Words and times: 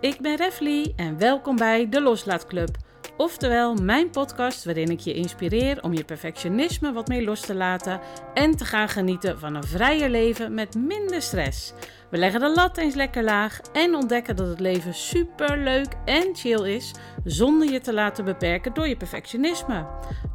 Ik 0.00 0.20
ben 0.20 0.36
Refly 0.36 0.92
en 0.96 1.18
welkom 1.18 1.56
bij 1.56 1.88
de 1.88 2.00
Loslaatclub. 2.00 2.76
Oftewel 3.16 3.74
mijn 3.74 4.10
podcast 4.10 4.64
waarin 4.64 4.90
ik 4.90 5.00
je 5.00 5.14
inspireer 5.14 5.82
om 5.82 5.92
je 5.92 6.04
perfectionisme 6.04 6.92
wat 6.92 7.08
meer 7.08 7.22
los 7.22 7.40
te 7.40 7.54
laten 7.54 8.00
en 8.34 8.56
te 8.56 8.64
gaan 8.64 8.88
genieten 8.88 9.38
van 9.38 9.54
een 9.54 9.64
vrijer 9.64 10.10
leven 10.10 10.54
met 10.54 10.74
minder 10.74 11.22
stress. 11.22 11.72
We 12.10 12.18
leggen 12.18 12.40
de 12.40 12.52
lat 12.54 12.76
eens 12.76 12.94
lekker 12.94 13.24
laag 13.24 13.60
en 13.72 13.94
ontdekken 13.94 14.36
dat 14.36 14.48
het 14.48 14.60
leven 14.60 14.94
super 14.94 15.58
leuk 15.58 15.88
en 16.04 16.34
chill 16.36 16.74
is 16.74 16.94
zonder 17.24 17.70
je 17.70 17.80
te 17.80 17.92
laten 17.92 18.24
beperken 18.24 18.74
door 18.74 18.88
je 18.88 18.96
perfectionisme. 18.96 19.86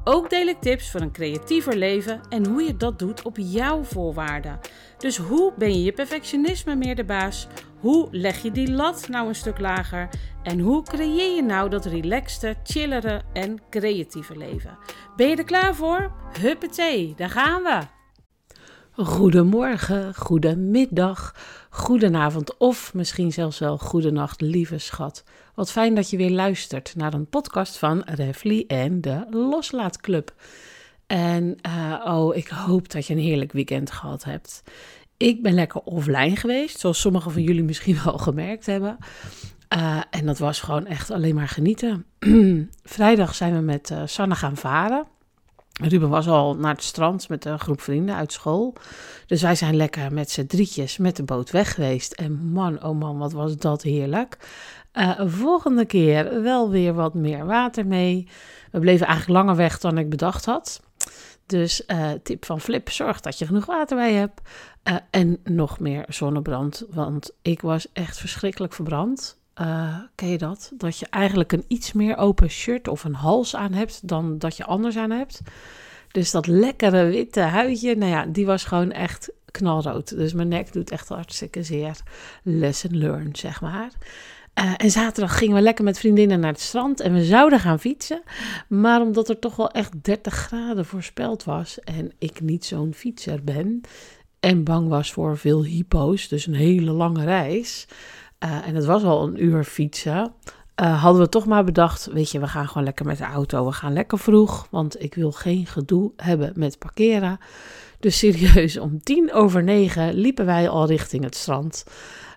Ook 0.03 0.29
deel 0.29 0.47
ik 0.47 0.61
tips 0.61 0.91
voor 0.91 1.01
een 1.01 1.11
creatiever 1.11 1.75
leven 1.75 2.21
en 2.29 2.45
hoe 2.45 2.63
je 2.63 2.77
dat 2.77 2.99
doet 2.99 3.21
op 3.21 3.37
jouw 3.37 3.83
voorwaarden. 3.83 4.59
Dus 4.97 5.17
hoe 5.17 5.53
ben 5.57 5.73
je 5.73 5.83
je 5.83 5.91
perfectionisme 5.91 6.75
meer 6.75 6.95
de 6.95 7.03
baas? 7.03 7.47
Hoe 7.83 8.07
leg 8.11 8.41
je 8.41 8.51
die 8.51 8.71
lat 8.71 9.07
nou 9.09 9.27
een 9.27 9.35
stuk 9.35 9.59
lager? 9.59 10.09
En 10.43 10.59
hoe 10.59 10.83
creëer 10.83 11.35
je 11.35 11.43
nou 11.43 11.69
dat 11.69 11.85
relaxte, 11.85 12.55
chillere 12.63 13.21
en 13.33 13.61
creatieve 13.69 14.37
leven? 14.37 14.77
Ben 15.15 15.29
je 15.29 15.35
er 15.35 15.43
klaar 15.43 15.75
voor? 15.75 16.11
Huppatee, 16.39 17.13
daar 17.15 17.29
gaan 17.29 17.63
we! 17.63 17.79
Goedemorgen, 19.03 20.15
goedemiddag, 20.15 21.35
goedenavond 21.69 22.57
of 22.57 22.93
misschien 22.93 23.31
zelfs 23.31 23.59
wel 23.59 23.77
goedenacht, 23.77 24.41
lieve 24.41 24.77
schat. 24.77 25.23
Wat 25.55 25.71
fijn 25.71 25.95
dat 25.95 26.09
je 26.09 26.17
weer 26.17 26.31
luistert 26.31 26.93
naar 26.95 27.13
een 27.13 27.29
podcast 27.29 27.77
van 27.77 28.01
Refly 28.05 28.63
en 28.67 29.01
de 29.01 29.25
Loslaatclub. 29.29 30.33
En 31.07 31.57
uh, 31.67 32.01
oh, 32.05 32.35
ik 32.35 32.47
hoop 32.47 32.91
dat 32.91 33.07
je 33.07 33.13
een 33.13 33.19
heerlijk 33.19 33.51
weekend 33.51 33.91
gehad 33.91 34.23
hebt. 34.23 34.63
Ik 35.17 35.41
ben 35.41 35.53
lekker 35.53 35.81
offline 35.81 36.35
geweest, 36.35 36.79
zoals 36.79 36.99
sommigen 36.99 37.31
van 37.31 37.41
jullie 37.41 37.63
misschien 37.63 37.97
wel 38.05 38.17
gemerkt 38.17 38.65
hebben. 38.65 38.97
Uh, 39.75 40.01
en 40.09 40.25
dat 40.25 40.37
was 40.37 40.61
gewoon 40.61 40.85
echt 40.85 41.11
alleen 41.11 41.35
maar 41.35 41.47
genieten. 41.47 42.05
Vrijdag 42.83 43.35
zijn 43.35 43.53
we 43.53 43.61
met 43.61 43.89
uh, 43.89 44.01
Sanne 44.05 44.35
gaan 44.35 44.57
varen. 44.57 45.07
Ruben 45.81 46.09
was 46.09 46.27
al 46.27 46.55
naar 46.55 46.73
het 46.73 46.83
strand 46.83 47.29
met 47.29 47.45
een 47.45 47.59
groep 47.59 47.81
vrienden 47.81 48.15
uit 48.15 48.31
school. 48.31 48.75
Dus 49.25 49.41
wij 49.41 49.55
zijn 49.55 49.75
lekker 49.75 50.13
met 50.13 50.31
z'n 50.31 50.45
drietjes 50.45 50.97
met 50.97 51.15
de 51.15 51.23
boot 51.23 51.51
weg 51.51 51.73
geweest. 51.73 52.13
En 52.13 52.51
man, 52.51 52.83
oh 52.83 52.99
man, 52.99 53.17
wat 53.17 53.31
was 53.31 53.57
dat 53.57 53.81
heerlijk. 53.81 54.37
Uh, 54.93 55.21
volgende 55.25 55.85
keer 55.85 56.41
wel 56.41 56.69
weer 56.69 56.93
wat 56.93 57.13
meer 57.13 57.45
water 57.45 57.87
mee. 57.87 58.27
We 58.71 58.79
bleven 58.79 59.07
eigenlijk 59.07 59.39
langer 59.39 59.55
weg 59.55 59.79
dan 59.79 59.97
ik 59.97 60.09
bedacht 60.09 60.45
had. 60.45 60.81
Dus 61.53 61.83
uh, 61.87 62.11
tip 62.23 62.45
van 62.45 62.61
Flip, 62.61 62.89
zorg 62.89 63.19
dat 63.19 63.37
je 63.37 63.45
genoeg 63.45 63.65
water 63.65 63.97
bij 63.97 64.13
hebt. 64.13 64.41
Uh, 64.83 64.95
en 65.09 65.39
nog 65.43 65.79
meer 65.79 66.05
zonnebrand, 66.07 66.85
want 66.89 67.31
ik 67.41 67.61
was 67.61 67.87
echt 67.91 68.17
verschrikkelijk 68.17 68.73
verbrand. 68.73 69.37
Uh, 69.61 69.97
ken 70.15 70.27
je 70.27 70.37
dat? 70.37 70.71
Dat 70.77 70.97
je 70.97 71.07
eigenlijk 71.09 71.51
een 71.51 71.65
iets 71.67 71.93
meer 71.93 72.17
open 72.17 72.49
shirt 72.49 72.87
of 72.87 73.03
een 73.03 73.13
hals 73.13 73.55
aan 73.55 73.73
hebt 73.73 74.07
dan 74.07 74.37
dat 74.37 74.57
je 74.57 74.65
anders 74.65 74.97
aan 74.97 75.11
hebt. 75.11 75.41
Dus 76.11 76.31
dat 76.31 76.47
lekkere 76.47 77.05
witte 77.05 77.39
huidje, 77.39 77.95
nou 77.95 78.11
ja, 78.11 78.25
die 78.25 78.45
was 78.45 78.63
gewoon 78.63 78.91
echt 78.91 79.31
knalrood. 79.51 80.15
Dus 80.15 80.33
mijn 80.33 80.47
nek 80.47 80.73
doet 80.73 80.91
echt 80.91 81.07
hartstikke 81.07 81.63
zeer. 81.63 81.97
Lesson 82.43 82.97
learned, 82.97 83.37
zeg 83.37 83.61
maar. 83.61 83.91
Uh, 84.59 84.73
en 84.77 84.91
zaterdag 84.91 85.37
gingen 85.37 85.55
we 85.55 85.61
lekker 85.61 85.83
met 85.83 85.99
vriendinnen 85.99 86.39
naar 86.39 86.51
het 86.51 86.61
strand 86.61 86.99
en 86.99 87.13
we 87.13 87.23
zouden 87.23 87.59
gaan 87.59 87.79
fietsen. 87.79 88.21
Maar 88.67 89.01
omdat 89.01 89.29
er 89.29 89.39
toch 89.39 89.55
wel 89.55 89.71
echt 89.71 90.03
30 90.03 90.33
graden 90.33 90.85
voorspeld 90.85 91.43
was 91.43 91.79
en 91.79 92.11
ik 92.17 92.41
niet 92.41 92.65
zo'n 92.65 92.93
fietser 92.93 93.43
ben 93.43 93.81
en 94.43 94.63
bang 94.63 94.87
was 94.87 95.11
voor 95.11 95.37
veel 95.37 95.63
hypo's, 95.63 96.27
dus 96.27 96.47
een 96.47 96.55
hele 96.55 96.91
lange 96.91 97.23
reis, 97.23 97.87
uh, 98.39 98.67
en 98.67 98.75
het 98.75 98.85
was 98.85 99.03
al 99.03 99.27
een 99.27 99.43
uur 99.43 99.63
fietsen, 99.63 100.33
uh, 100.81 101.01
hadden 101.01 101.21
we 101.21 101.29
toch 101.29 101.45
maar 101.45 101.63
bedacht, 101.63 102.05
weet 102.05 102.31
je, 102.31 102.39
we 102.39 102.47
gaan 102.47 102.67
gewoon 102.67 102.83
lekker 102.83 103.05
met 103.05 103.17
de 103.17 103.23
auto, 103.23 103.65
we 103.65 103.71
gaan 103.71 103.93
lekker 103.93 104.19
vroeg, 104.19 104.67
want 104.69 105.03
ik 105.03 105.15
wil 105.15 105.31
geen 105.31 105.65
gedoe 105.65 106.11
hebben 106.15 106.51
met 106.55 106.79
parkeren. 106.79 107.37
Dus 107.99 108.17
serieus, 108.17 108.77
om 108.77 109.03
tien 109.03 109.33
over 109.33 109.63
negen 109.63 110.13
liepen 110.13 110.45
wij 110.45 110.69
al 110.69 110.87
richting 110.87 111.23
het 111.23 111.35
strand. 111.35 111.83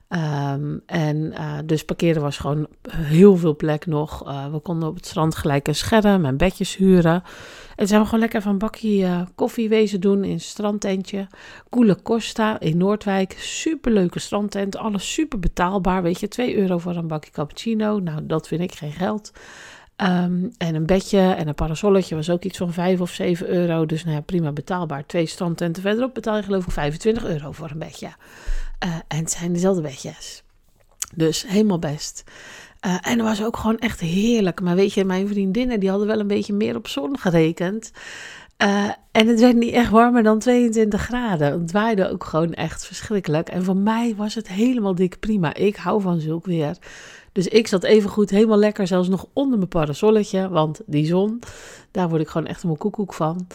Um, 0.09 0.83
en 0.87 1.17
uh, 1.17 1.59
dus 1.65 1.84
parkeren 1.84 2.22
was 2.22 2.39
gewoon 2.39 2.67
heel 2.91 3.37
veel 3.37 3.56
plek 3.56 3.87
nog. 3.87 4.28
Uh, 4.28 4.53
we 4.53 4.59
konden 4.59 4.89
op 4.89 4.94
het 4.94 5.06
strand 5.06 5.34
gelijk 5.34 5.69
een 5.69 5.75
scherm 5.75 6.25
en 6.25 6.37
bedjes 6.37 6.77
huren. 6.77 7.22
En 7.77 7.87
zijn 7.87 8.00
we 8.00 8.06
gewoon 8.06 8.21
lekker 8.21 8.43
van 8.43 8.53
een 8.53 8.59
bakje 8.59 8.99
uh, 8.99 9.21
koffie 9.34 9.69
wezen 9.69 10.00
doen 10.00 10.25
in 10.25 10.31
een 10.31 10.41
strandtentje. 10.41 11.27
Coole 11.71 12.03
Costa 12.03 12.61
in 12.61 12.77
Noordwijk. 12.77 13.37
Superleuke 13.39 14.19
strandtent. 14.19 14.77
Alles 14.77 15.12
super 15.12 15.39
betaalbaar. 15.39 16.03
Weet 16.03 16.21
je, 16.21 16.28
2 16.28 16.56
euro 16.56 16.78
voor 16.78 16.97
een 16.97 17.09
bakje 17.09 17.31
cappuccino. 17.31 17.99
Nou, 17.99 18.27
dat 18.27 18.49
vind 18.49 18.61
ik 18.61 18.75
geen 18.75 18.93
geld. 18.93 19.33
Um, 19.97 20.50
en 20.59 20.75
een 20.75 20.87
bedje 20.87 21.21
en 21.21 21.49
een 21.49 21.55
parasolletje 21.55 22.15
was 22.15 22.31
ook 22.31 22.45
iets 22.45 22.59
van 22.59 22.72
5 22.72 23.00
of 23.00 23.11
7 23.11 23.49
euro. 23.49 23.87
Dus 23.87 24.05
nou 24.05 24.16
ja, 24.16 24.22
prima 24.22 24.53
betaalbaar. 24.53 25.06
Twee 25.06 25.27
strandtenten 25.27 25.83
verderop 25.83 26.15
betaal 26.15 26.37
je 26.37 26.43
geloof 26.43 26.66
ik 26.66 26.72
25 26.72 27.25
euro 27.25 27.53
voor 27.53 27.71
een 27.71 27.78
bedje. 27.78 28.09
Uh, 28.85 28.95
en 29.09 29.19
het 29.19 29.31
zijn 29.31 29.53
dezelfde 29.53 29.83
bedjes. 29.83 30.43
Dus 31.15 31.45
helemaal 31.47 31.79
best. 31.79 32.25
Uh, 32.87 32.93
en 33.01 33.19
het 33.19 33.21
was 33.21 33.43
ook 33.43 33.57
gewoon 33.57 33.79
echt 33.79 34.01
heerlijk. 34.01 34.61
Maar 34.61 34.75
weet 34.75 34.93
je, 34.93 35.05
mijn 35.05 35.29
vriendinnen 35.29 35.81
die 35.81 35.89
hadden 35.89 36.07
wel 36.07 36.21
een 36.21 36.27
beetje 36.27 36.53
meer 36.53 36.77
op 36.77 36.89
zon 36.89 37.19
gerekend. 37.19 37.91
Uh, 38.62 38.91
en 39.12 39.28
het 39.28 39.41
werd 39.41 39.56
niet 39.56 39.72
echt 39.72 39.91
warmer 39.91 40.22
dan 40.22 40.39
22 40.39 41.03
graden. 41.03 41.61
Het 41.61 41.72
waaide 41.72 42.11
ook 42.11 42.25
gewoon 42.25 42.53
echt 42.53 42.87
verschrikkelijk. 42.87 43.49
En 43.49 43.65
voor 43.65 43.77
mij 43.77 44.15
was 44.17 44.34
het 44.34 44.49
helemaal 44.49 44.94
dik 44.94 45.21
prima. 45.21 45.55
Ik 45.55 45.77
hou 45.77 46.00
van 46.00 46.21
zulk 46.21 46.47
weer. 46.47 46.77
Dus 47.33 47.49
ik 47.49 47.66
zat 47.66 47.84
even 47.84 48.11
goed 48.11 48.31
helemaal 48.31 48.59
lekker, 48.59 48.87
zelfs 48.87 49.09
nog 49.09 49.27
onder 49.33 49.59
mijn 49.59 49.69
parasolletje. 49.69 50.49
Want 50.49 50.81
die 50.87 51.06
zon, 51.06 51.41
daar 51.91 52.09
word 52.09 52.21
ik 52.21 52.28
gewoon 52.28 52.47
echt 52.47 52.62
een 52.62 52.77
koekoek 52.77 53.15
van. 53.15 53.47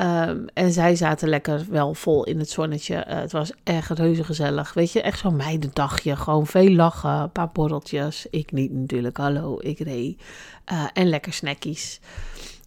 Um, 0.00 0.46
en 0.54 0.72
zij 0.72 0.96
zaten 0.96 1.28
lekker 1.28 1.66
wel 1.70 1.94
vol 1.94 2.24
in 2.24 2.38
het 2.38 2.50
zonnetje. 2.50 2.94
Uh, 2.94 3.14
het 3.14 3.32
was 3.32 3.52
echt 3.64 3.90
reuze 3.90 4.24
gezellig. 4.24 4.74
Weet 4.74 4.92
je, 4.92 5.02
echt 5.02 5.18
zo'n 5.18 5.36
meidendagje. 5.36 6.16
Gewoon 6.16 6.46
veel 6.46 6.70
lachen, 6.70 7.10
een 7.10 7.32
paar 7.32 7.50
borreltjes. 7.52 8.26
Ik 8.30 8.52
niet 8.52 8.72
natuurlijk, 8.72 9.16
hallo, 9.16 9.56
ik 9.60 9.78
reed. 9.78 10.22
Uh, 10.72 10.84
en 10.92 11.08
lekker 11.08 11.32
snackies. 11.32 12.00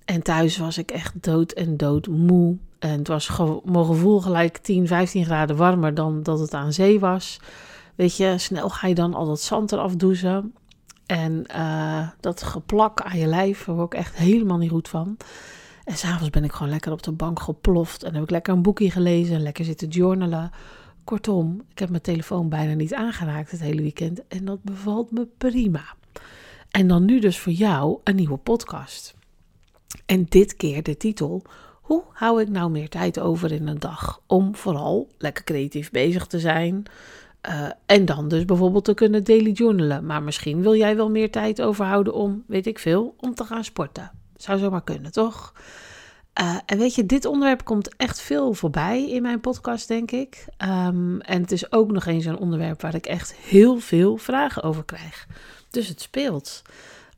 En 0.05 0.21
thuis 0.21 0.57
was 0.57 0.77
ik 0.77 0.91
echt 0.91 1.23
dood 1.23 1.51
en 1.51 1.77
dood 1.77 2.07
moe. 2.07 2.57
En 2.79 2.97
het 2.97 3.07
was 3.07 3.27
ge 3.27 3.61
mijn 3.65 3.85
gevoel 3.85 4.21
gelijk 4.21 4.57
10, 4.57 4.87
15 4.87 5.25
graden 5.25 5.55
warmer 5.55 5.93
dan 5.93 6.23
dat 6.23 6.39
het 6.39 6.53
aan 6.53 6.73
zee 6.73 6.99
was. 6.99 7.39
Weet 7.95 8.17
je, 8.17 8.37
snel 8.37 8.69
ga 8.69 8.87
je 8.87 8.95
dan 8.95 9.13
al 9.13 9.25
dat 9.25 9.41
zand 9.41 9.71
eraf 9.71 9.95
douchen. 9.95 10.53
En 11.05 11.43
uh, 11.55 12.09
dat 12.19 12.43
geplak 12.43 13.01
aan 13.01 13.17
je 13.17 13.27
lijf, 13.27 13.65
daar 13.65 13.83
ik 13.83 13.93
echt 13.93 14.15
helemaal 14.15 14.57
niet 14.57 14.69
goed 14.69 14.89
van. 14.89 15.17
En 15.83 15.97
s'avonds 15.97 16.29
ben 16.29 16.43
ik 16.43 16.51
gewoon 16.51 16.71
lekker 16.71 16.91
op 16.91 17.03
de 17.03 17.11
bank 17.11 17.39
geploft. 17.39 18.03
En 18.03 18.13
heb 18.13 18.23
ik 18.23 18.29
lekker 18.29 18.53
een 18.53 18.61
boekje 18.61 18.91
gelezen. 18.91 19.41
Lekker 19.41 19.65
zitten 19.65 19.87
journalen. 19.87 20.51
Kortom, 21.03 21.61
ik 21.71 21.79
heb 21.79 21.89
mijn 21.89 22.01
telefoon 22.01 22.49
bijna 22.49 22.73
niet 22.73 22.93
aangeraakt 22.93 23.51
het 23.51 23.59
hele 23.59 23.81
weekend. 23.81 24.27
En 24.27 24.45
dat 24.45 24.63
bevalt 24.63 25.11
me 25.11 25.27
prima. 25.37 25.83
En 26.69 26.87
dan 26.87 27.05
nu 27.05 27.19
dus 27.19 27.39
voor 27.39 27.51
jou 27.51 27.99
een 28.03 28.15
nieuwe 28.15 28.37
podcast. 28.37 29.15
En 30.05 30.25
dit 30.29 30.55
keer 30.55 30.83
de 30.83 30.97
titel: 30.97 31.41
Hoe 31.81 32.03
hou 32.11 32.41
ik 32.41 32.49
nou 32.49 32.71
meer 32.71 32.89
tijd 32.89 33.19
over 33.19 33.51
in 33.51 33.67
een 33.67 33.79
dag? 33.79 34.21
Om 34.27 34.55
vooral 34.55 35.09
lekker 35.17 35.43
creatief 35.43 35.91
bezig 35.91 36.27
te 36.27 36.39
zijn. 36.39 36.85
Uh, 37.49 37.69
en 37.85 38.05
dan 38.05 38.27
dus 38.27 38.45
bijvoorbeeld 38.45 38.85
te 38.85 38.93
kunnen 38.93 39.23
daily 39.23 39.51
journalen. 39.51 40.05
Maar 40.05 40.23
misschien 40.23 40.61
wil 40.61 40.75
jij 40.75 40.95
wel 40.95 41.09
meer 41.09 41.31
tijd 41.31 41.61
overhouden 41.61 42.13
om, 42.13 42.43
weet 42.47 42.67
ik 42.67 42.79
veel, 42.79 43.15
om 43.17 43.35
te 43.35 43.43
gaan 43.43 43.63
sporten. 43.63 44.11
Zou 44.35 44.59
zomaar 44.59 44.83
kunnen, 44.83 45.11
toch? 45.11 45.53
Uh, 46.41 46.57
en 46.65 46.77
weet 46.77 46.95
je, 46.95 47.05
dit 47.05 47.25
onderwerp 47.25 47.63
komt 47.63 47.95
echt 47.95 48.21
veel 48.21 48.53
voorbij 48.53 49.09
in 49.09 49.21
mijn 49.21 49.39
podcast, 49.39 49.87
denk 49.87 50.11
ik. 50.11 50.45
Um, 50.57 51.21
en 51.21 51.41
het 51.41 51.51
is 51.51 51.71
ook 51.71 51.91
nog 51.91 52.05
eens 52.05 52.25
een 52.25 52.37
onderwerp 52.37 52.81
waar 52.81 52.95
ik 52.95 53.05
echt 53.05 53.35
heel 53.35 53.79
veel 53.79 54.17
vragen 54.17 54.63
over 54.63 54.83
krijg. 54.83 55.27
Dus 55.69 55.87
het 55.87 56.01
speelt. 56.01 56.61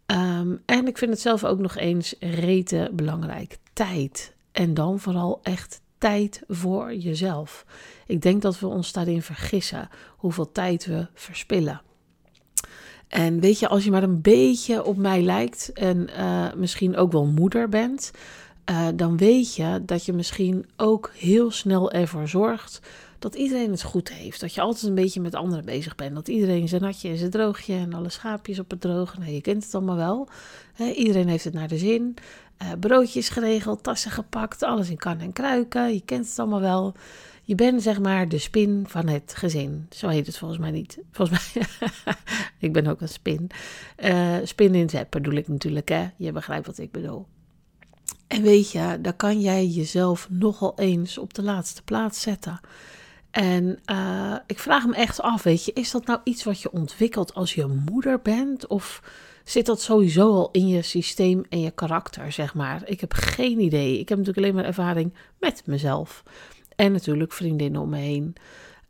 Um, 0.06 0.62
en 0.66 0.88
ik 0.88 0.98
vind 0.98 1.12
het 1.12 1.22
zelf 1.22 1.44
ook 1.44 1.60
nog 1.60 1.78
eens 1.78 2.16
rete 2.20 2.90
belangrijk. 2.94 3.58
Tijd. 3.74 4.34
En 4.52 4.74
dan 4.74 5.00
vooral 5.00 5.40
echt 5.44 5.82
tijd 5.98 6.42
voor 6.48 6.94
jezelf. 6.94 7.66
Ik 8.08 8.22
denk 8.22 8.42
dat 8.42 8.60
we 8.60 8.68
ons 8.68 8.92
daarin 8.92 9.22
vergissen 9.22 9.90
hoeveel 10.18 10.52
tijd 10.52 10.86
we 10.86 11.08
verspillen. 11.14 11.82
En 13.08 13.40
weet 13.40 13.60
je, 13.60 13.68
als 13.68 13.84
je 13.84 13.92
maar 13.92 14.04
een 14.04 14.22
beetje 14.22 14.84
op 14.84 14.98
mij 14.98 15.22
lijkt 15.22 15.72
en 15.74 16.10
uh, 16.18 16.54
misschien 16.54 16.98
ook 16.98 17.12
wel 17.12 17.26
moeder 17.26 17.70
bent, 17.70 18.12
uh, 18.72 18.88
dan 18.96 19.18
weet 19.18 19.56
je 19.56 19.82
dat 19.86 20.06
je 20.06 20.14
misschien 20.14 20.66
ook 20.78 21.12
heel 21.16 21.52
snel 21.52 21.92
ervoor 21.92 22.28
zorgt 22.28 22.80
dat 23.24 23.36
iedereen 23.36 23.72
het 23.72 23.84
goed 23.84 24.10
heeft. 24.10 24.40
Dat 24.40 24.54
je 24.54 24.62
altijd 24.62 24.84
een 24.84 24.96
beetje 24.96 25.22
met 25.22 25.36
anderen 25.36 25.66
bezig 25.66 25.96
bent. 25.96 26.16
Dat 26.16 26.28
iedereen 26.28 26.68
zijn 26.68 26.82
natje 26.82 27.10
en 27.10 27.18
zijn 27.18 27.30
droogje 27.30 27.74
en 27.74 27.94
alle 27.94 28.10
schaapjes 28.10 28.60
op 28.60 28.70
het 28.70 28.82
droge. 28.82 29.20
Nou, 29.20 29.32
je 29.32 29.42
kent 29.42 29.64
het 29.64 29.76
allemaal 29.76 29.96
wel. 29.96 30.28
Iedereen 30.96 31.28
heeft 31.28 31.44
het 31.44 31.54
naar 31.54 31.68
de 31.68 31.78
zin. 31.78 32.16
Uh, 32.62 32.72
broodjes 32.80 33.30
geregeld, 33.30 33.84
tassen 33.84 34.12
gepakt, 34.12 34.64
alles 34.64 34.90
in 34.90 34.98
kan 34.98 35.20
en 35.20 35.34
kruiken. 35.34 35.94
Je 35.94 36.02
kent 36.06 36.28
het 36.28 36.40
allemaal 36.40 36.62
wel. 36.62 36.94
Je 37.44 37.56
bent 37.56 37.82
zeg 37.82 38.00
maar 38.00 38.30
de 38.30 38.38
spin 38.38 38.86
van 38.88 39.08
het 39.08 39.34
gezin. 39.36 39.88
Zo 39.90 40.08
heet 40.08 40.28
het 40.28 40.38
volgens 40.38 40.60
mij 40.60 40.72
niet. 40.72 41.00
Volgens 41.12 41.54
mij, 41.54 41.66
ik 42.68 42.74
ben 42.74 42.88
ook 42.88 43.02
een 43.02 43.10
spin. 43.10 43.50
Uh, 44.04 44.36
spin 44.44 44.76
in 44.76 44.82
het 44.82 44.92
web 44.92 45.08
bedoel 45.10 45.34
ik 45.34 45.48
natuurlijk, 45.48 45.90
hè. 45.90 46.10
Je 46.16 46.32
begrijpt 46.32 46.66
wat 46.66 46.78
ik 46.78 46.92
bedoel. 46.92 47.26
En 48.28 48.42
weet 48.42 48.72
je, 48.72 48.98
dan 49.02 49.16
kan 49.16 49.42
jij 49.42 49.66
jezelf 49.66 50.28
nogal 50.30 50.74
eens 50.76 51.18
op 51.18 51.34
de 51.34 51.44
laatste 51.44 51.84
plaats 51.84 52.22
zetten. 52.22 52.60
En 53.34 53.80
uh, 53.92 54.36
ik 54.48 54.60
vraag 54.60 54.86
me 54.86 54.96
echt 54.96 55.22
af, 55.22 55.44
weet 55.44 55.66
je, 55.66 55.74
is 55.74 55.92
dat 55.92 56.06
nou 56.06 56.20
iets 56.24 56.44
wat 56.44 56.62
je 56.62 56.72
ontwikkelt 56.72 57.34
als 57.34 57.54
je 57.54 57.82
moeder 57.90 58.22
bent? 58.22 58.68
Of 58.68 59.02
zit 59.44 59.66
dat 59.66 59.82
sowieso 59.82 60.34
al 60.34 60.50
in 60.52 60.68
je 60.68 60.82
systeem 60.82 61.46
en 61.50 61.60
je 61.60 61.72
karakter, 61.72 62.32
zeg 62.32 62.54
maar? 62.54 62.82
Ik 62.86 63.02
heb 63.02 63.14
geen 63.14 63.60
idee. 63.60 64.00
Ik 64.00 64.10
heb 64.10 64.18
natuurlijk 64.18 64.46
alleen 64.46 64.56
maar 64.56 64.66
ervaring 64.66 65.14
met 65.40 65.64
mezelf. 65.66 66.24
En 66.76 66.92
natuurlijk 66.92 67.34
vriendinnen 67.34 67.82
om 67.82 67.90
me 67.90 67.98
heen. 67.98 68.36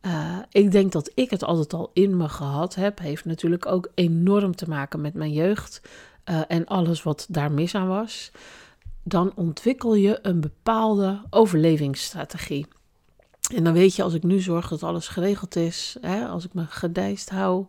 Uh, 0.02 0.38
ik 0.50 0.70
denk 0.70 0.92
dat 0.92 1.10
ik 1.14 1.30
het 1.30 1.44
altijd 1.44 1.72
al 1.72 1.90
in 1.92 2.16
me 2.16 2.28
gehad 2.28 2.74
heb. 2.74 2.98
Heeft 2.98 3.24
natuurlijk 3.24 3.66
ook 3.66 3.90
enorm 3.94 4.56
te 4.56 4.68
maken 4.68 5.00
met 5.00 5.14
mijn 5.14 5.32
jeugd. 5.32 5.80
Uh, 6.30 6.40
en 6.48 6.66
alles 6.66 7.02
wat 7.02 7.26
daar 7.30 7.52
mis 7.52 7.74
aan 7.74 7.88
was. 7.88 8.30
Dan 9.02 9.32
ontwikkel 9.34 9.94
je 9.94 10.18
een 10.22 10.40
bepaalde 10.40 11.20
overlevingsstrategie. 11.30 12.66
En 13.54 13.64
dan 13.64 13.72
weet 13.72 13.96
je, 13.96 14.02
als 14.02 14.14
ik 14.14 14.22
nu 14.22 14.40
zorg 14.40 14.68
dat 14.68 14.82
alles 14.82 15.08
geregeld 15.08 15.56
is, 15.56 15.96
hè, 16.00 16.26
als 16.26 16.44
ik 16.44 16.54
me 16.54 16.64
gedijst 16.68 17.30
hou, 17.30 17.66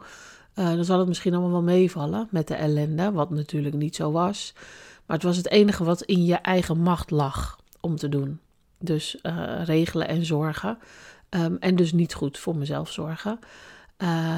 uh, 0.56 0.74
dan 0.74 0.86
zal 0.86 1.00
het 1.00 1.07
misschien 1.07 1.33
allemaal 1.33 1.51
wel 1.51 1.62
meevallen 1.62 2.27
met 2.31 2.48
de 2.48 2.56
ellende, 2.56 3.12
wat 3.12 3.30
natuurlijk 3.30 3.75
niet 3.75 3.95
zo 3.95 4.12
was. 4.12 4.54
Maar 5.06 5.16
het 5.16 5.25
was 5.25 5.38
het 5.38 5.50
enige 5.50 5.83
wat 5.83 6.01
in 6.01 6.25
je 6.25 6.36
eigen 6.36 6.80
macht 6.80 7.12
lag 7.12 7.60
om 7.80 7.95
te 7.95 8.10
doen. 8.10 8.39
Dus 8.80 9.19
uh, 9.24 9.62
regelen 9.63 10.07
en 10.07 10.25
zorgen. 10.25 10.77
Um, 11.30 11.57
en 11.60 11.75
dus 11.75 11.94
niet 11.94 12.13
goed 12.13 12.38
voor 12.38 12.56
mezelf 12.56 12.92
zorgen. 12.92 13.39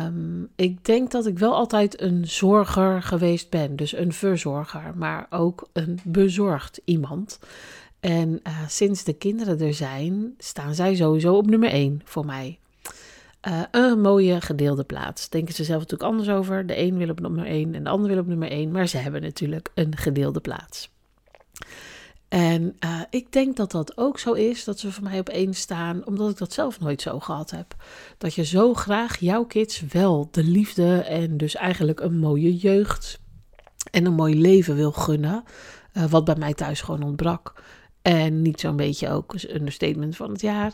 Um, 0.06 0.50
ik 0.56 0.86
denk 0.86 1.12
dat 1.12 1.26
ik 1.26 1.40
wel 1.40 1.56
altijd 1.56 2.02
een 2.02 2.28
zorger 2.28 3.04
geweest 3.04 3.50
ben. 3.50 3.76
Dus 3.76 3.96
een 3.96 4.14
verzorger, 4.14 4.94
maar 4.96 5.28
ook 5.30 5.70
een 5.74 6.00
bezorgd 6.04 6.82
iemand. 6.86 7.40
En 8.00 8.40
uh, 8.44 8.68
sinds 8.68 9.04
de 9.04 9.14
kinderen 9.14 9.60
er 9.60 9.74
zijn, 9.74 10.34
staan 10.38 10.76
zij 10.76 10.96
sowieso 10.96 11.36
op 11.36 11.48
nummer 11.48 11.70
1 11.70 12.02
voor 12.04 12.26
mij. 12.26 12.60
Uh, 13.48 13.62
een 13.72 14.02
mooie 14.02 14.42
gedeelde 14.42 14.84
plaats. 14.84 15.30
Denken 15.30 15.54
ze 15.54 15.64
zelf 15.64 15.80
natuurlijk 15.80 16.10
anders 16.10 16.30
over. 16.30 16.66
De 16.66 16.78
een 16.78 16.98
wil 16.98 17.10
op 17.10 17.20
nummer 17.20 17.46
1 17.46 17.76
en 17.76 17.84
de 17.84 17.90
ander 17.90 18.10
wil 18.10 18.20
op 18.20 18.28
nummer 18.28 18.52
1. 18.52 18.72
Maar 18.72 18.88
ze 18.88 18.98
hebben 18.98 19.22
natuurlijk 19.22 19.72
een 19.74 19.98
gedeelde 19.98 20.40
plaats. 20.40 20.90
En 22.28 22.78
uh, 22.86 23.02
ik 23.10 23.32
denk 23.32 23.56
dat 23.56 23.72
dat 23.72 23.98
ook 23.98 24.20
zo 24.20 24.34
is, 24.34 24.64
dat 24.64 24.80
ze 24.80 24.92
voor 24.92 25.04
mij 25.04 25.20
op 25.20 25.30
één 25.30 25.54
staan, 25.54 26.06
omdat 26.06 26.30
ik 26.30 26.38
dat 26.38 26.54
zelf 26.54 26.80
nooit 26.80 27.02
zo 27.02 27.20
gehad 27.20 27.52
heb. 27.52 27.76
Dat 28.18 28.34
je 28.34 28.46
zo 28.46 28.74
graag 28.74 29.20
jouw 29.20 29.44
kids 29.44 29.82
wel 29.82 30.28
de 30.32 30.44
liefde 30.44 31.00
en 31.00 31.38
dus 31.38 31.56
eigenlijk 31.56 32.00
een 32.00 32.18
mooie 32.20 32.56
jeugd 32.56 33.20
en 33.92 34.06
een 34.06 34.14
mooi 34.14 34.42
leven 34.42 34.76
wil 34.76 34.92
gunnen, 34.92 35.44
wat 36.10 36.26
bij 36.26 36.36
mij 36.36 36.54
thuis 36.54 36.82
gewoon 36.82 37.04
ontbrak. 37.04 37.54
En 38.08 38.42
niet 38.42 38.60
zo'n 38.60 38.76
beetje 38.76 39.10
ook 39.10 39.34
een 39.34 39.56
understatement 39.56 40.16
van 40.16 40.32
het 40.32 40.42
jaar. 40.42 40.74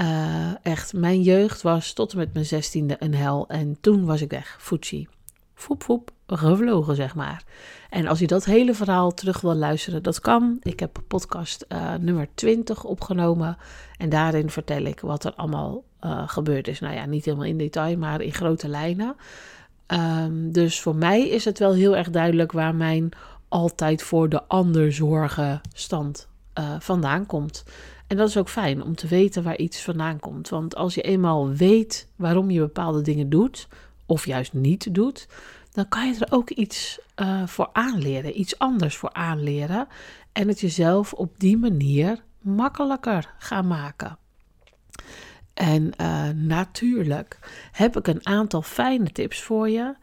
Uh, 0.00 0.50
echt, 0.62 0.92
mijn 0.92 1.22
jeugd 1.22 1.62
was 1.62 1.92
tot 1.92 2.12
en 2.12 2.18
met 2.18 2.32
mijn 2.32 2.44
zestiende 2.44 2.96
een 2.98 3.14
hel. 3.14 3.48
En 3.48 3.76
toen 3.80 4.04
was 4.04 4.20
ik 4.20 4.30
weg. 4.30 4.56
Fuji. 4.60 5.08
Foep, 5.54 5.82
foep, 5.82 6.10
gevlogen, 6.26 6.96
zeg 6.96 7.14
maar. 7.14 7.44
En 7.90 8.06
als 8.06 8.18
je 8.18 8.26
dat 8.26 8.44
hele 8.44 8.74
verhaal 8.74 9.14
terug 9.14 9.40
wil 9.40 9.54
luisteren, 9.54 10.02
dat 10.02 10.20
kan. 10.20 10.56
Ik 10.62 10.80
heb 10.80 10.98
podcast 11.06 11.64
uh, 11.68 11.94
nummer 11.94 12.28
20 12.34 12.84
opgenomen. 12.84 13.56
En 13.98 14.08
daarin 14.08 14.50
vertel 14.50 14.82
ik 14.82 15.00
wat 15.00 15.24
er 15.24 15.34
allemaal 15.34 15.84
uh, 16.04 16.28
gebeurd 16.28 16.68
is. 16.68 16.80
Nou 16.80 16.94
ja, 16.94 17.06
niet 17.06 17.24
helemaal 17.24 17.46
in 17.46 17.58
detail, 17.58 17.96
maar 17.96 18.20
in 18.20 18.34
grote 18.34 18.68
lijnen. 18.68 19.16
Um, 19.86 20.52
dus 20.52 20.80
voor 20.80 20.96
mij 20.96 21.28
is 21.28 21.44
het 21.44 21.58
wel 21.58 21.72
heel 21.72 21.96
erg 21.96 22.10
duidelijk 22.10 22.52
waar 22.52 22.74
mijn 22.74 23.08
altijd 23.48 24.02
voor 24.02 24.28
de 24.28 24.42
ander 24.42 24.92
zorgen 24.92 25.60
stand 25.72 26.27
uh, 26.58 26.74
vandaan 26.78 27.26
komt. 27.26 27.64
En 28.06 28.16
dat 28.16 28.28
is 28.28 28.36
ook 28.36 28.48
fijn 28.48 28.82
om 28.82 28.94
te 28.94 29.06
weten 29.06 29.42
waar 29.42 29.56
iets 29.58 29.82
vandaan 29.82 30.20
komt. 30.20 30.48
Want 30.48 30.76
als 30.76 30.94
je 30.94 31.02
eenmaal 31.02 31.50
weet 31.50 32.08
waarom 32.16 32.50
je 32.50 32.60
bepaalde 32.60 33.02
dingen 33.02 33.28
doet, 33.28 33.68
of 34.06 34.26
juist 34.26 34.52
niet 34.52 34.94
doet, 34.94 35.28
dan 35.72 35.88
kan 35.88 36.06
je 36.06 36.24
er 36.24 36.32
ook 36.32 36.50
iets 36.50 37.00
uh, 37.16 37.46
voor 37.46 37.68
aanleren, 37.72 38.40
iets 38.40 38.58
anders 38.58 38.96
voor 38.96 39.12
aanleren. 39.12 39.88
En 40.32 40.48
het 40.48 40.60
jezelf 40.60 41.12
op 41.12 41.40
die 41.40 41.56
manier 41.56 42.22
makkelijker 42.40 43.34
gaan 43.38 43.66
maken. 43.66 44.18
En 45.54 45.92
uh, 46.00 46.28
natuurlijk 46.34 47.38
heb 47.72 47.96
ik 47.96 48.06
een 48.06 48.26
aantal 48.26 48.62
fijne 48.62 49.10
tips 49.12 49.42
voor 49.42 49.68
je. 49.68 49.94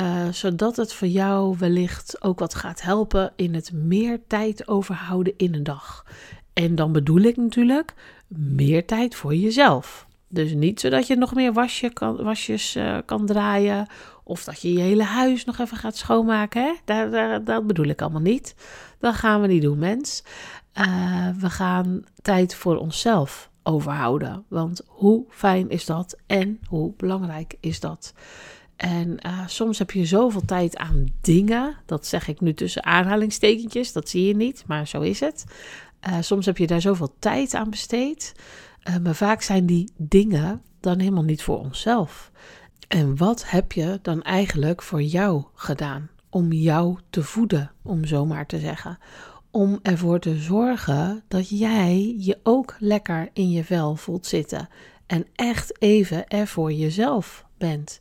Uh, 0.00 0.28
zodat 0.28 0.76
het 0.76 0.92
voor 0.92 1.08
jou 1.08 1.56
wellicht 1.58 2.22
ook 2.22 2.38
wat 2.38 2.54
gaat 2.54 2.82
helpen 2.82 3.32
in 3.36 3.54
het 3.54 3.72
meer 3.72 4.20
tijd 4.26 4.68
overhouden 4.68 5.34
in 5.36 5.54
een 5.54 5.62
dag. 5.62 6.06
En 6.52 6.74
dan 6.74 6.92
bedoel 6.92 7.20
ik 7.20 7.36
natuurlijk 7.36 7.94
meer 8.28 8.86
tijd 8.86 9.14
voor 9.14 9.34
jezelf. 9.34 10.06
Dus 10.28 10.54
niet 10.54 10.80
zodat 10.80 11.06
je 11.06 11.16
nog 11.16 11.34
meer 11.34 11.52
wasje 11.52 11.88
kan, 11.88 12.22
wasjes 12.22 12.76
uh, 12.76 12.98
kan 13.04 13.26
draaien. 13.26 13.86
Of 14.24 14.44
dat 14.44 14.60
je 14.60 14.72
je 14.72 14.80
hele 14.80 15.02
huis 15.02 15.44
nog 15.44 15.58
even 15.58 15.76
gaat 15.76 15.96
schoonmaken. 15.96 16.62
Hè? 16.62 16.72
Daar, 17.10 17.44
dat 17.44 17.66
bedoel 17.66 17.86
ik 17.86 18.02
allemaal 18.02 18.20
niet. 18.20 18.54
Dat 18.98 19.14
gaan 19.14 19.40
we 19.40 19.46
niet 19.46 19.62
doen, 19.62 19.78
mens. 19.78 20.24
Uh, 20.78 21.28
we 21.38 21.50
gaan 21.50 22.04
tijd 22.22 22.54
voor 22.54 22.76
onszelf 22.76 23.50
overhouden. 23.62 24.44
Want 24.48 24.82
hoe 24.86 25.24
fijn 25.28 25.70
is 25.70 25.86
dat 25.86 26.16
en 26.26 26.60
hoe 26.68 26.92
belangrijk 26.96 27.54
is 27.60 27.80
dat? 27.80 28.14
En 28.82 29.18
uh, 29.26 29.46
soms 29.46 29.78
heb 29.78 29.90
je 29.90 30.04
zoveel 30.04 30.44
tijd 30.44 30.76
aan 30.76 31.06
dingen. 31.20 31.76
Dat 31.86 32.06
zeg 32.06 32.28
ik 32.28 32.40
nu 32.40 32.54
tussen 32.54 32.84
aanhalingstekentjes. 32.84 33.92
Dat 33.92 34.08
zie 34.08 34.26
je 34.26 34.36
niet, 34.36 34.64
maar 34.66 34.86
zo 34.86 35.00
is 35.00 35.20
het. 35.20 35.44
Uh, 36.08 36.16
soms 36.20 36.46
heb 36.46 36.58
je 36.58 36.66
daar 36.66 36.80
zoveel 36.80 37.14
tijd 37.18 37.54
aan 37.54 37.70
besteed. 37.70 38.34
Uh, 38.88 38.96
maar 38.96 39.14
vaak 39.14 39.42
zijn 39.42 39.66
die 39.66 39.92
dingen 39.96 40.62
dan 40.80 40.98
helemaal 40.98 41.22
niet 41.22 41.42
voor 41.42 41.58
onszelf. 41.58 42.30
En 42.88 43.16
wat 43.16 43.50
heb 43.50 43.72
je 43.72 43.98
dan 44.02 44.22
eigenlijk 44.22 44.82
voor 44.82 45.02
jou 45.02 45.44
gedaan? 45.54 46.10
Om 46.30 46.52
jou 46.52 46.98
te 47.10 47.22
voeden, 47.22 47.72
om 47.82 48.04
zo 48.04 48.26
maar 48.26 48.46
te 48.46 48.58
zeggen. 48.58 48.98
Om 49.50 49.78
ervoor 49.82 50.18
te 50.18 50.36
zorgen 50.36 51.22
dat 51.28 51.58
jij 51.58 52.14
je 52.18 52.38
ook 52.42 52.76
lekker 52.78 53.28
in 53.32 53.50
je 53.50 53.64
vel 53.64 53.96
voelt 53.96 54.26
zitten. 54.26 54.68
En 55.06 55.26
echt 55.34 55.80
even 55.80 56.28
er 56.28 56.46
voor 56.46 56.72
jezelf 56.72 57.44
bent. 57.58 58.00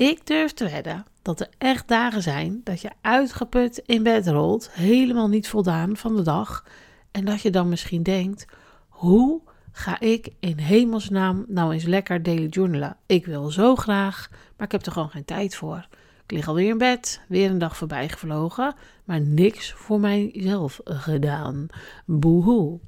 Ik 0.00 0.26
durf 0.26 0.52
te 0.52 0.68
wedden 0.68 1.04
dat 1.22 1.40
er 1.40 1.48
echt 1.58 1.88
dagen 1.88 2.22
zijn 2.22 2.60
dat 2.64 2.80
je 2.80 2.90
uitgeput 3.00 3.82
in 3.86 4.02
bed 4.02 4.26
rolt, 4.26 4.70
helemaal 4.72 5.28
niet 5.28 5.48
voldaan 5.48 5.96
van 5.96 6.16
de 6.16 6.22
dag. 6.22 6.64
En 7.10 7.24
dat 7.24 7.42
je 7.42 7.50
dan 7.50 7.68
misschien 7.68 8.02
denkt: 8.02 8.46
hoe 8.88 9.40
ga 9.72 10.00
ik 10.00 10.28
in 10.38 10.58
hemelsnaam 10.58 11.44
nou 11.48 11.72
eens 11.72 11.84
lekker 11.84 12.22
daily 12.22 12.46
journalen? 12.46 12.96
Ik 13.06 13.26
wil 13.26 13.50
zo 13.50 13.76
graag, 13.76 14.28
maar 14.56 14.66
ik 14.66 14.72
heb 14.72 14.86
er 14.86 14.92
gewoon 14.92 15.10
geen 15.10 15.24
tijd 15.24 15.54
voor. 15.54 15.88
Ik 16.24 16.30
lig 16.30 16.48
alweer 16.48 16.68
in 16.68 16.78
bed, 16.78 17.20
weer 17.28 17.50
een 17.50 17.58
dag 17.58 17.76
voorbij 17.76 18.08
gevlogen, 18.08 18.74
maar 19.04 19.20
niks 19.20 19.72
voor 19.72 20.00
mijzelf 20.00 20.80
gedaan. 20.84 21.66
Boehoe. 22.06 22.78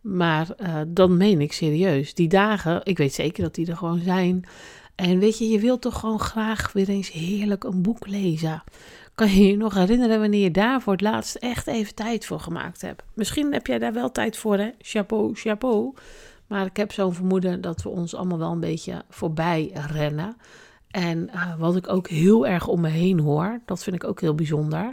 Maar 0.00 0.46
uh, 0.58 0.80
dan 0.88 1.16
meen 1.16 1.40
ik 1.40 1.52
serieus. 1.52 2.14
Die 2.14 2.28
dagen, 2.28 2.80
ik 2.84 2.98
weet 2.98 3.14
zeker 3.14 3.42
dat 3.42 3.54
die 3.54 3.66
er 3.66 3.76
gewoon 3.76 4.00
zijn. 4.00 4.44
En 5.00 5.18
weet 5.18 5.38
je, 5.38 5.48
je 5.48 5.58
wilt 5.58 5.80
toch 5.80 5.98
gewoon 5.98 6.20
graag 6.20 6.72
weer 6.72 6.88
eens 6.88 7.10
heerlijk 7.10 7.64
een 7.64 7.82
boek 7.82 8.06
lezen. 8.06 8.62
Kan 9.14 9.30
je 9.30 9.46
je 9.46 9.56
nog 9.56 9.74
herinneren 9.74 10.20
wanneer 10.20 10.42
je 10.42 10.50
daar 10.50 10.80
voor 10.80 10.92
het 10.92 11.02
laatst 11.02 11.34
echt 11.34 11.66
even 11.66 11.94
tijd 11.94 12.26
voor 12.26 12.40
gemaakt 12.40 12.80
hebt? 12.80 13.02
Misschien 13.14 13.52
heb 13.52 13.66
jij 13.66 13.78
daar 13.78 13.92
wel 13.92 14.12
tijd 14.12 14.36
voor, 14.36 14.58
hè? 14.58 14.70
Chapeau, 14.78 15.34
chapeau. 15.34 15.94
Maar 16.46 16.66
ik 16.66 16.76
heb 16.76 16.92
zo'n 16.92 17.14
vermoeden 17.14 17.60
dat 17.60 17.82
we 17.82 17.88
ons 17.88 18.14
allemaal 18.14 18.38
wel 18.38 18.52
een 18.52 18.60
beetje 18.60 19.02
voorbij 19.08 19.70
rennen. 19.86 20.36
En 20.90 21.30
uh, 21.34 21.58
wat 21.58 21.76
ik 21.76 21.88
ook 21.88 22.08
heel 22.08 22.46
erg 22.46 22.66
om 22.66 22.80
me 22.80 22.88
heen 22.88 23.20
hoor, 23.20 23.60
dat 23.64 23.82
vind 23.82 23.96
ik 23.96 24.04
ook 24.04 24.20
heel 24.20 24.34
bijzonder. 24.34 24.92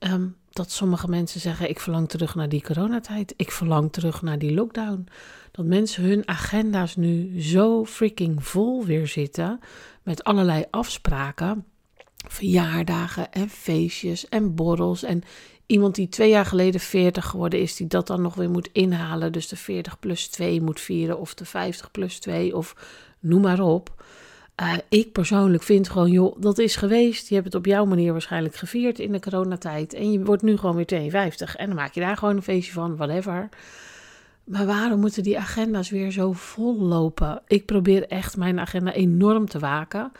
Um, 0.00 0.36
dat 0.50 0.70
sommige 0.70 1.08
mensen 1.08 1.40
zeggen: 1.40 1.68
Ik 1.68 1.80
verlang 1.80 2.08
terug 2.08 2.34
naar 2.34 2.48
die 2.48 2.62
coronatijd. 2.62 3.34
Ik 3.36 3.50
verlang 3.50 3.92
terug 3.92 4.22
naar 4.22 4.38
die 4.38 4.54
lockdown. 4.54 5.06
Dat 5.50 5.64
mensen 5.64 6.02
hun 6.02 6.28
agenda's 6.28 6.96
nu 6.96 7.42
zo 7.42 7.84
freaking 7.84 8.44
vol 8.44 8.84
weer 8.84 9.06
zitten. 9.06 9.60
Met 10.02 10.24
allerlei 10.24 10.64
afspraken. 10.70 11.64
Verjaardagen 12.28 13.32
en 13.32 13.48
feestjes 13.48 14.28
en 14.28 14.54
borrels. 14.54 15.02
En 15.02 15.22
iemand 15.66 15.94
die 15.94 16.08
twee 16.08 16.30
jaar 16.30 16.46
geleden 16.46 16.80
40 16.80 17.26
geworden 17.26 17.60
is, 17.60 17.76
die 17.76 17.86
dat 17.86 18.06
dan 18.06 18.22
nog 18.22 18.34
weer 18.34 18.50
moet 18.50 18.68
inhalen. 18.72 19.32
Dus 19.32 19.48
de 19.48 19.56
40 19.56 19.98
plus 19.98 20.28
2 20.28 20.60
moet 20.60 20.80
vieren. 20.80 21.18
Of 21.18 21.34
de 21.34 21.44
50 21.44 21.90
plus 21.90 22.18
2. 22.18 22.56
Of 22.56 22.76
noem 23.20 23.40
maar 23.40 23.60
op. 23.60 24.02
Uh, 24.60 24.72
ik 24.88 25.12
persoonlijk 25.12 25.62
vind 25.62 25.88
gewoon, 25.88 26.10
joh, 26.10 26.36
dat 26.40 26.58
is 26.58 26.76
geweest. 26.76 27.28
Je 27.28 27.34
hebt 27.34 27.46
het 27.46 27.54
op 27.54 27.66
jouw 27.66 27.84
manier 27.84 28.12
waarschijnlijk 28.12 28.54
gevierd 28.54 28.98
in 28.98 29.12
de 29.12 29.20
coronatijd. 29.20 29.94
En 29.94 30.12
je 30.12 30.24
wordt 30.24 30.42
nu 30.42 30.56
gewoon 30.56 30.76
weer 30.76 30.86
52. 30.86 31.56
En 31.56 31.66
dan 31.66 31.76
maak 31.76 31.94
je 31.94 32.00
daar 32.00 32.16
gewoon 32.16 32.36
een 32.36 32.42
feestje 32.42 32.72
van, 32.72 32.96
whatever. 32.96 33.48
Maar 34.44 34.66
waarom 34.66 35.00
moeten 35.00 35.22
die 35.22 35.38
agenda's 35.38 35.90
weer 35.90 36.10
zo 36.10 36.32
vol 36.32 36.80
lopen? 36.80 37.42
Ik 37.46 37.66
probeer 37.66 38.06
echt 38.08 38.36
mijn 38.36 38.60
agenda 38.60 38.92
enorm 38.92 39.46
te 39.46 39.58
waken. 39.58 40.12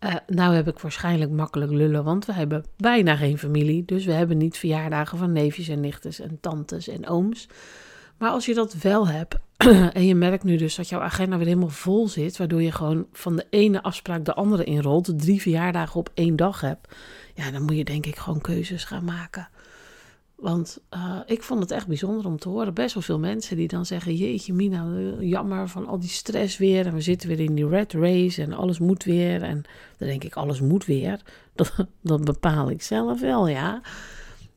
Uh, 0.00 0.14
nou 0.26 0.54
heb 0.54 0.68
ik 0.68 0.78
waarschijnlijk 0.78 1.30
makkelijk 1.30 1.72
lullen, 1.72 2.04
want 2.04 2.26
we 2.26 2.32
hebben 2.32 2.64
bijna 2.76 3.16
geen 3.16 3.38
familie. 3.38 3.84
Dus 3.84 4.04
we 4.04 4.12
hebben 4.12 4.38
niet 4.38 4.58
verjaardagen 4.58 5.18
van 5.18 5.32
neefjes 5.32 5.68
en 5.68 5.80
nichtjes 5.80 6.20
en 6.20 6.38
tantes 6.40 6.88
en 6.88 7.08
ooms. 7.08 7.48
Maar 8.22 8.30
als 8.30 8.46
je 8.46 8.54
dat 8.54 8.74
wel 8.74 9.08
hebt 9.08 9.36
en 9.92 10.06
je 10.06 10.14
merkt 10.14 10.44
nu 10.44 10.56
dus 10.56 10.74
dat 10.74 10.88
jouw 10.88 11.00
agenda 11.00 11.36
weer 11.36 11.46
helemaal 11.46 11.68
vol 11.68 12.08
zit, 12.08 12.36
waardoor 12.36 12.62
je 12.62 12.72
gewoon 12.72 13.06
van 13.12 13.36
de 13.36 13.46
ene 13.50 13.82
afspraak 13.82 14.24
de 14.24 14.34
andere 14.34 14.64
inrolt, 14.64 15.18
drie 15.18 15.40
verjaardagen 15.40 16.00
op 16.00 16.10
één 16.14 16.36
dag 16.36 16.60
hebt, 16.60 16.94
ja, 17.34 17.50
dan 17.50 17.62
moet 17.62 17.76
je 17.76 17.84
denk 17.84 18.06
ik 18.06 18.16
gewoon 18.16 18.40
keuzes 18.40 18.84
gaan 18.84 19.04
maken. 19.04 19.48
Want 20.34 20.78
uh, 20.94 21.16
ik 21.26 21.42
vond 21.42 21.60
het 21.60 21.70
echt 21.70 21.86
bijzonder 21.86 22.26
om 22.26 22.38
te 22.38 22.48
horen. 22.48 22.74
Best 22.74 22.94
wel 22.94 23.02
veel 23.02 23.18
mensen 23.18 23.56
die 23.56 23.68
dan 23.68 23.86
zeggen: 23.86 24.14
Jeetje, 24.14 24.52
Mina, 24.52 24.86
jammer 25.20 25.68
van 25.68 25.86
al 25.86 25.98
die 25.98 26.08
stress 26.08 26.58
weer. 26.58 26.86
En 26.86 26.94
we 26.94 27.00
zitten 27.00 27.28
weer 27.28 27.40
in 27.40 27.54
die 27.54 27.68
red 27.68 27.92
race 27.92 28.42
en 28.42 28.52
alles 28.52 28.78
moet 28.78 29.04
weer. 29.04 29.42
En 29.42 29.62
dan 29.98 30.08
denk 30.08 30.24
ik: 30.24 30.34
alles 30.34 30.60
moet 30.60 30.84
weer. 30.84 31.20
Dat, 31.54 31.72
dat 32.00 32.24
bepaal 32.24 32.70
ik 32.70 32.82
zelf 32.82 33.20
wel, 33.20 33.48
ja. 33.48 33.80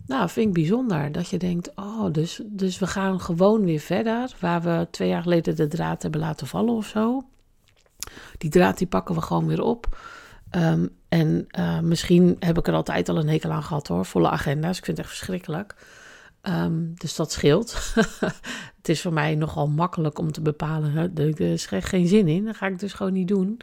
Nou, 0.08 0.30
vind 0.30 0.48
ik 0.48 0.54
bijzonder 0.54 1.12
dat 1.12 1.30
je 1.30 1.38
denkt: 1.38 1.72
oh, 1.76 2.12
dus, 2.12 2.42
dus 2.44 2.80
we 2.80 2.88
gaan 2.88 3.22
gewoon 3.22 3.64
weer 3.64 3.80
verder. 3.80 4.36
Waar 4.40 4.62
we 4.62 4.88
twee 4.92 5.10
jaar 5.10 5.22
geleden 5.22 5.56
de 5.56 5.68
draad 5.68 6.02
hebben 6.02 6.22
laten 6.22 6.48
vallen 6.48 6.74
of 6.74 6.88
zo. 6.88 7.24
Die 8.38 8.50
draad 8.50 8.78
die 8.78 8.88
pakken 8.88 9.16
we 9.16 9.22
gewoon 9.22 9.48
weer 9.48 9.62
op. 9.62 9.98
Um, 10.52 10.90
en 11.10 11.48
uh, 11.60 11.80
misschien 11.80 12.36
heb 12.40 12.58
ik 12.58 12.68
er 12.68 12.74
altijd 12.74 13.10
al 13.10 13.18
een 13.18 13.30
hekel 13.30 13.52
aan 13.52 13.64
gehad 13.64 13.88
hoor, 13.88 14.06
volle 14.06 14.30
agenda's. 14.30 14.78
Ik 14.78 14.86
vind 14.86 14.98
het 14.98 15.06
echt 15.06 15.16
verschrikkelijk. 15.16 15.76
Um, 16.42 16.94
dus 16.96 17.16
dat 17.16 17.32
scheelt. 17.32 17.94
het 18.78 18.90
is 18.90 19.02
voor 19.02 19.14
mij 19.14 19.36
nogal 19.36 19.68
makkelijk 19.68 20.20
om 20.20 20.32
te 20.32 20.42
bepalen, 20.42 21.16
er 21.16 21.42
is 21.42 21.66
geen 21.66 22.08
zin 22.08 22.28
in. 22.28 22.46
Dat 22.46 22.56
ga 22.56 22.68
ik 22.68 22.80
dus 22.80 22.94
gewoon 22.94 23.14
niet 23.14 23.28
doen. 23.28 23.60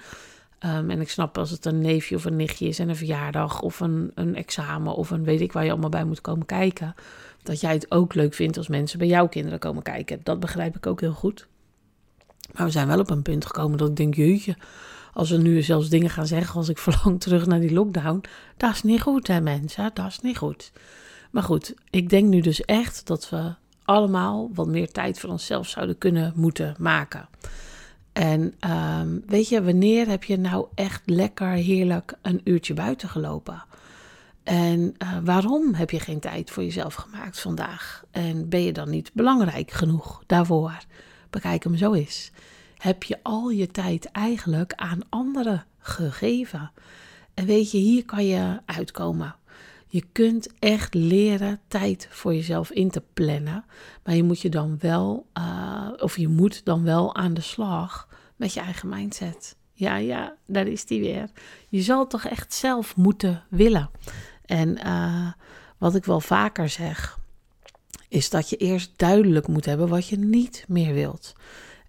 Um, 0.64 0.90
en 0.90 1.00
ik 1.00 1.10
snap 1.10 1.38
als 1.38 1.50
het 1.50 1.64
een 1.64 1.80
neefje 1.80 2.16
of 2.16 2.24
een 2.24 2.36
nichtje 2.36 2.66
is 2.66 2.78
en 2.78 2.88
een 2.88 2.96
verjaardag 2.96 3.60
of 3.60 3.80
een, 3.80 4.10
een 4.14 4.36
examen 4.36 4.94
of 4.94 5.10
een 5.10 5.24
weet 5.24 5.40
ik 5.40 5.52
waar 5.52 5.64
je 5.64 5.70
allemaal 5.70 5.90
bij 5.90 6.04
moet 6.04 6.20
komen 6.20 6.46
kijken. 6.46 6.94
Dat 7.42 7.60
jij 7.60 7.72
het 7.72 7.90
ook 7.90 8.14
leuk 8.14 8.34
vindt 8.34 8.56
als 8.56 8.68
mensen 8.68 8.98
bij 8.98 9.06
jouw 9.06 9.28
kinderen 9.28 9.58
komen 9.58 9.82
kijken. 9.82 10.20
Dat 10.22 10.40
begrijp 10.40 10.76
ik 10.76 10.86
ook 10.86 11.00
heel 11.00 11.12
goed. 11.12 11.46
Maar 12.52 12.66
we 12.66 12.72
zijn 12.72 12.86
wel 12.86 12.98
op 12.98 13.10
een 13.10 13.22
punt 13.22 13.46
gekomen 13.46 13.78
dat 13.78 13.88
ik 13.88 13.96
denk, 13.96 14.14
jeetje, 14.14 14.56
als 15.12 15.30
we 15.30 15.36
nu 15.36 15.62
zelfs 15.62 15.88
dingen 15.88 16.10
gaan 16.10 16.26
zeggen 16.26 16.54
als 16.54 16.68
ik 16.68 16.78
verlang 16.88 17.20
terug 17.20 17.46
naar 17.46 17.60
die 17.60 17.72
lockdown, 17.72 18.24
dat 18.56 18.72
is 18.72 18.82
niet 18.82 19.02
goed 19.02 19.26
hè 19.26 19.40
mensen, 19.40 19.90
dat 19.94 20.06
is 20.06 20.20
niet 20.20 20.36
goed. 20.36 20.72
Maar 21.30 21.42
goed, 21.42 21.74
ik 21.90 22.08
denk 22.08 22.28
nu 22.28 22.40
dus 22.40 22.64
echt 22.64 23.06
dat 23.06 23.28
we 23.28 23.54
allemaal 23.84 24.50
wat 24.54 24.66
meer 24.66 24.90
tijd 24.90 25.20
voor 25.20 25.30
onszelf 25.30 25.68
zouden 25.68 25.98
kunnen 25.98 26.32
moeten 26.36 26.74
maken. 26.78 27.28
En 28.12 28.54
um, 28.70 29.22
weet 29.26 29.48
je, 29.48 29.62
wanneer 29.62 30.08
heb 30.08 30.24
je 30.24 30.38
nou 30.38 30.66
echt 30.74 31.02
lekker 31.04 31.48
heerlijk 31.48 32.14
een 32.22 32.40
uurtje 32.44 32.74
buiten 32.74 33.08
gelopen? 33.08 33.64
En 34.42 34.94
uh, 34.98 35.18
waarom 35.24 35.74
heb 35.74 35.90
je 35.90 36.00
geen 36.00 36.20
tijd 36.20 36.50
voor 36.50 36.62
jezelf 36.62 36.94
gemaakt 36.94 37.40
vandaag? 37.40 38.04
En 38.10 38.48
ben 38.48 38.62
je 38.62 38.72
dan 38.72 38.90
niet 38.90 39.10
belangrijk 39.12 39.70
genoeg 39.70 40.22
daarvoor? 40.26 40.78
Bekijk 41.30 41.64
hem 41.64 41.76
zo 41.76 41.92
eens 41.92 42.32
heb 42.82 43.02
je 43.02 43.18
al 43.22 43.50
je 43.50 43.70
tijd 43.70 44.10
eigenlijk 44.10 44.72
aan 44.74 45.00
anderen 45.08 45.64
gegeven. 45.78 46.70
En 47.34 47.46
weet 47.46 47.70
je, 47.70 47.78
hier 47.78 48.04
kan 48.04 48.26
je 48.26 48.60
uitkomen. 48.66 49.34
Je 49.92 50.04
kunt 50.12 50.48
echt 50.58 50.94
leren 50.94 51.60
tijd 51.68 52.06
voor 52.10 52.34
jezelf 52.34 52.70
in 52.70 52.90
te 52.90 53.02
plannen. 53.14 53.64
Maar 54.04 54.14
je 54.14 54.22
moet 54.22 54.40
je 54.40 54.48
dan 54.48 54.76
wel, 54.80 55.26
uh, 55.38 55.88
of 55.98 56.16
je 56.16 56.28
moet 56.28 56.64
dan 56.64 56.84
wel 56.84 57.14
aan 57.14 57.34
de 57.34 57.40
slag 57.40 58.08
met 58.36 58.54
je 58.54 58.60
eigen 58.60 58.88
mindset. 58.88 59.56
Ja, 59.72 59.96
ja, 59.96 60.36
daar 60.46 60.66
is 60.66 60.84
die 60.84 61.00
weer. 61.00 61.30
Je 61.68 61.82
zal 61.82 62.06
toch 62.06 62.24
echt 62.24 62.54
zelf 62.54 62.96
moeten 62.96 63.44
willen. 63.48 63.90
En 64.44 64.78
uh, 64.86 65.32
wat 65.78 65.94
ik 65.94 66.04
wel 66.04 66.20
vaker 66.20 66.68
zeg, 66.68 67.18
is 68.08 68.30
dat 68.30 68.50
je 68.50 68.56
eerst 68.56 68.92
duidelijk 68.96 69.48
moet 69.48 69.64
hebben 69.64 69.88
wat 69.88 70.06
je 70.06 70.18
niet 70.18 70.64
meer 70.68 70.94
wilt. 70.94 71.32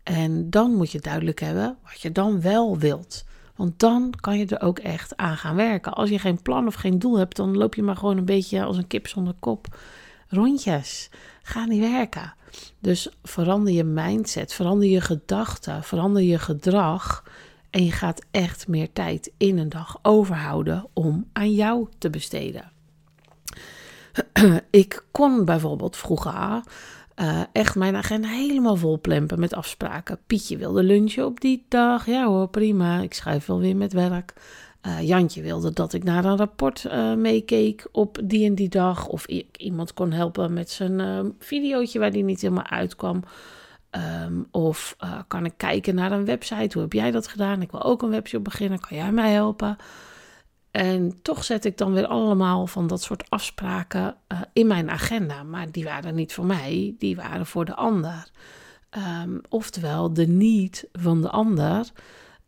En 0.03 0.49
dan 0.49 0.75
moet 0.75 0.91
je 0.91 0.99
duidelijk 0.99 1.39
hebben 1.39 1.77
wat 1.83 2.01
je 2.01 2.11
dan 2.11 2.41
wel 2.41 2.77
wilt. 2.77 3.25
Want 3.55 3.79
dan 3.79 4.13
kan 4.21 4.37
je 4.37 4.45
er 4.45 4.61
ook 4.61 4.79
echt 4.79 5.17
aan 5.17 5.37
gaan 5.37 5.55
werken. 5.55 5.93
Als 5.93 6.09
je 6.09 6.19
geen 6.19 6.41
plan 6.41 6.67
of 6.67 6.73
geen 6.73 6.99
doel 6.99 7.17
hebt, 7.17 7.35
dan 7.35 7.57
loop 7.57 7.75
je 7.75 7.83
maar 7.83 7.95
gewoon 7.95 8.17
een 8.17 8.25
beetje 8.25 8.63
als 8.63 8.77
een 8.77 8.87
kip 8.87 9.07
zonder 9.07 9.33
kop. 9.39 9.77
Rondjes. 10.27 11.09
Ga 11.43 11.65
niet 11.65 11.79
werken. 11.79 12.33
Dus 12.79 13.09
verander 13.23 13.73
je 13.73 13.83
mindset, 13.83 14.53
verander 14.53 14.87
je 14.87 15.01
gedachten, 15.01 15.83
verander 15.83 16.21
je 16.21 16.39
gedrag. 16.39 17.23
En 17.69 17.85
je 17.85 17.91
gaat 17.91 18.25
echt 18.31 18.67
meer 18.67 18.93
tijd 18.93 19.31
in 19.37 19.57
een 19.57 19.69
dag 19.69 19.99
overhouden 20.01 20.87
om 20.93 21.29
aan 21.33 21.51
jou 21.51 21.87
te 21.97 22.09
besteden. 22.09 22.71
Ik 24.69 25.05
kon 25.11 25.45
bijvoorbeeld 25.45 25.97
vroeger 25.97 26.63
uh, 27.15 27.41
echt 27.51 27.75
mijn 27.75 27.95
agenda 27.95 28.27
helemaal 28.27 28.75
vol 28.75 28.99
plempen 28.99 29.39
met 29.39 29.53
afspraken. 29.53 30.19
Pietje 30.27 30.57
wilde 30.57 30.83
lunchen 30.83 31.25
op 31.25 31.41
die 31.41 31.65
dag. 31.67 32.05
Ja 32.05 32.25
hoor, 32.25 32.47
prima. 32.47 32.99
Ik 32.99 33.13
schrijf 33.13 33.45
wel 33.45 33.59
weer 33.59 33.75
met 33.75 33.93
werk. 33.93 34.33
Uh, 34.87 35.01
Jantje 35.01 35.41
wilde 35.41 35.73
dat 35.73 35.93
ik 35.93 36.03
naar 36.03 36.25
een 36.25 36.37
rapport 36.37 36.83
uh, 36.87 37.13
meekeek 37.13 37.87
op 37.91 38.19
die 38.23 38.45
en 38.45 38.55
die 38.55 38.69
dag. 38.69 39.07
Of 39.07 39.27
ik 39.27 39.57
iemand 39.57 39.93
kon 39.93 40.11
helpen 40.11 40.53
met 40.53 40.69
zijn 40.69 40.99
uh, 40.99 41.19
videootje 41.39 41.99
waar 41.99 42.11
die 42.11 42.23
niet 42.23 42.41
helemaal 42.41 42.67
uitkwam. 42.67 43.23
Um, 44.25 44.47
of 44.51 44.95
kan 45.27 45.45
ik 45.45 45.53
kijken 45.57 45.95
naar 45.95 46.11
een 46.11 46.25
website? 46.25 46.69
Hoe 46.73 46.81
heb 46.81 46.93
jij 46.93 47.11
dat 47.11 47.27
gedaan? 47.27 47.61
Ik 47.61 47.71
wil 47.71 47.83
ook 47.83 48.01
een 48.01 48.09
website 48.09 48.41
beginnen. 48.41 48.79
Kan 48.79 48.97
jij 48.97 49.11
mij 49.11 49.31
helpen? 49.31 49.77
En 50.73 51.19
toch 51.21 51.43
zet 51.43 51.65
ik 51.65 51.77
dan 51.77 51.93
weer 51.93 52.07
allemaal 52.07 52.67
van 52.67 52.87
dat 52.87 53.01
soort 53.01 53.29
afspraken 53.29 54.15
uh, 54.31 54.41
in 54.53 54.67
mijn 54.67 54.89
agenda. 54.89 55.43
Maar 55.43 55.71
die 55.71 55.83
waren 55.83 56.15
niet 56.15 56.33
voor 56.33 56.45
mij, 56.45 56.95
die 56.97 57.15
waren 57.15 57.45
voor 57.45 57.65
de 57.65 57.75
ander. 57.75 58.31
Um, 59.23 59.41
oftewel, 59.49 60.13
de 60.13 60.27
niet 60.27 60.87
van 60.91 61.21
de 61.21 61.29
ander 61.29 61.85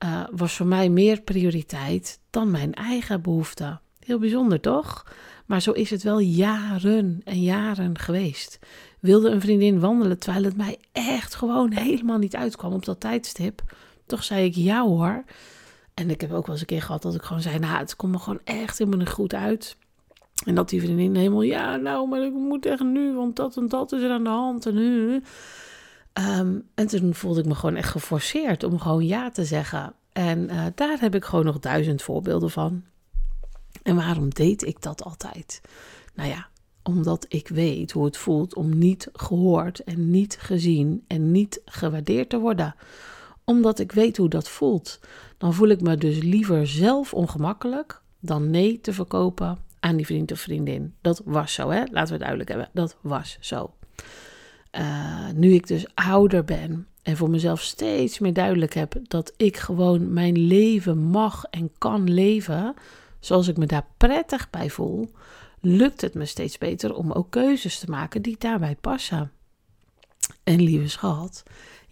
uh, 0.03 0.23
was 0.31 0.55
voor 0.55 0.65
mij 0.65 0.89
meer 0.89 1.21
prioriteit 1.21 2.19
dan 2.29 2.51
mijn 2.51 2.73
eigen 2.73 3.21
behoefte. 3.21 3.79
Heel 3.99 4.19
bijzonder 4.19 4.59
toch? 4.59 5.05
Maar 5.45 5.61
zo 5.61 5.71
is 5.71 5.89
het 5.89 6.03
wel 6.03 6.19
jaren 6.19 7.21
en 7.23 7.41
jaren 7.41 7.97
geweest. 7.97 8.59
Wilde 8.99 9.29
een 9.29 9.41
vriendin 9.41 9.79
wandelen 9.79 10.19
terwijl 10.19 10.43
het 10.43 10.57
mij 10.57 10.77
echt 10.91 11.35
gewoon 11.35 11.71
helemaal 11.71 12.17
niet 12.17 12.35
uitkwam 12.35 12.73
op 12.73 12.85
dat 12.85 12.99
tijdstip. 12.99 13.61
Toch 14.05 14.23
zei 14.23 14.45
ik 14.45 14.55
ja 14.55 14.83
hoor. 14.83 15.23
En 15.95 16.09
ik 16.09 16.21
heb 16.21 16.31
ook 16.31 16.45
wel 16.45 16.51
eens 16.51 16.59
een 16.59 16.67
keer 16.67 16.81
gehad 16.81 17.01
dat 17.01 17.15
ik 17.15 17.21
gewoon 17.21 17.41
zei: 17.41 17.59
Nou, 17.59 17.77
het 17.77 17.95
komt 17.95 18.11
me 18.11 18.19
gewoon 18.19 18.39
echt 18.43 18.77
helemaal 18.77 18.99
niet 18.99 19.09
goed 19.09 19.33
uit. 19.33 19.77
En 20.45 20.55
dat 20.55 20.69
die 20.69 20.81
vriendin 20.81 21.15
helemaal: 21.15 21.41
Ja, 21.41 21.75
nou, 21.75 22.07
maar 22.09 22.23
ik 22.23 22.33
moet 22.33 22.65
echt 22.65 22.83
nu, 22.83 23.13
want 23.13 23.35
dat 23.35 23.57
en 23.57 23.67
dat 23.67 23.91
is 23.91 24.01
er 24.01 24.11
aan 24.11 24.23
de 24.23 24.29
hand. 24.29 24.65
En 24.65 24.73
nu. 24.73 25.23
Um, 26.13 26.67
en 26.75 26.87
toen 26.87 27.13
voelde 27.13 27.39
ik 27.39 27.45
me 27.45 27.55
gewoon 27.55 27.75
echt 27.75 27.89
geforceerd 27.89 28.63
om 28.63 28.79
gewoon 28.79 29.05
ja 29.05 29.31
te 29.31 29.45
zeggen. 29.45 29.93
En 30.11 30.39
uh, 30.51 30.65
daar 30.75 30.99
heb 30.99 31.15
ik 31.15 31.25
gewoon 31.25 31.45
nog 31.45 31.59
duizend 31.59 32.01
voorbeelden 32.01 32.51
van. 32.51 32.83
En 33.83 33.95
waarom 33.95 34.29
deed 34.29 34.65
ik 34.65 34.81
dat 34.81 35.03
altijd? 35.03 35.61
Nou 36.13 36.29
ja, 36.29 36.47
omdat 36.83 37.25
ik 37.27 37.47
weet 37.47 37.91
hoe 37.91 38.05
het 38.05 38.17
voelt 38.17 38.55
om 38.55 38.77
niet 38.77 39.09
gehoord 39.13 39.79
en 39.79 40.09
niet 40.09 40.37
gezien 40.39 41.03
en 41.07 41.31
niet 41.31 41.61
gewaardeerd 41.65 42.29
te 42.29 42.39
worden 42.39 42.75
omdat 43.45 43.79
ik 43.79 43.91
weet 43.91 44.17
hoe 44.17 44.29
dat 44.29 44.49
voelt. 44.49 44.99
Dan 45.37 45.53
voel 45.53 45.67
ik 45.67 45.81
me 45.81 45.97
dus 45.97 46.17
liever 46.21 46.67
zelf 46.67 47.13
ongemakkelijk 47.13 48.01
dan 48.19 48.49
nee 48.49 48.81
te 48.81 48.93
verkopen 48.93 49.57
aan 49.79 49.95
die 49.95 50.05
vriend 50.05 50.31
of 50.31 50.39
vriendin. 50.39 50.95
Dat 51.01 51.21
was 51.25 51.53
zo, 51.53 51.69
hè? 51.69 51.79
Laten 51.79 51.91
we 51.91 52.13
het 52.13 52.19
duidelijk 52.19 52.49
hebben. 52.49 52.69
Dat 52.73 52.97
was 53.01 53.37
zo. 53.39 53.73
Uh, 54.71 55.29
nu 55.33 55.53
ik 55.53 55.67
dus 55.67 55.85
ouder 55.93 56.43
ben 56.43 56.87
en 57.03 57.17
voor 57.17 57.29
mezelf 57.29 57.61
steeds 57.61 58.19
meer 58.19 58.33
duidelijk 58.33 58.73
heb 58.73 58.95
dat 59.03 59.33
ik 59.37 59.57
gewoon 59.57 60.13
mijn 60.13 60.37
leven 60.37 60.97
mag 60.97 61.43
en 61.43 61.71
kan 61.77 62.13
leven 62.13 62.75
zoals 63.25 63.47
ik 63.47 63.57
me 63.57 63.65
daar 63.65 63.87
prettig 63.97 64.49
bij 64.49 64.69
voel, 64.69 65.11
lukt 65.61 66.01
het 66.01 66.13
me 66.13 66.25
steeds 66.25 66.57
beter 66.57 66.95
om 66.95 67.11
ook 67.11 67.31
keuzes 67.31 67.79
te 67.79 67.89
maken 67.89 68.21
die 68.21 68.35
daarbij 68.39 68.75
passen. 68.81 69.31
En 70.43 70.61
lieve 70.61 70.87
schat, 70.87 71.43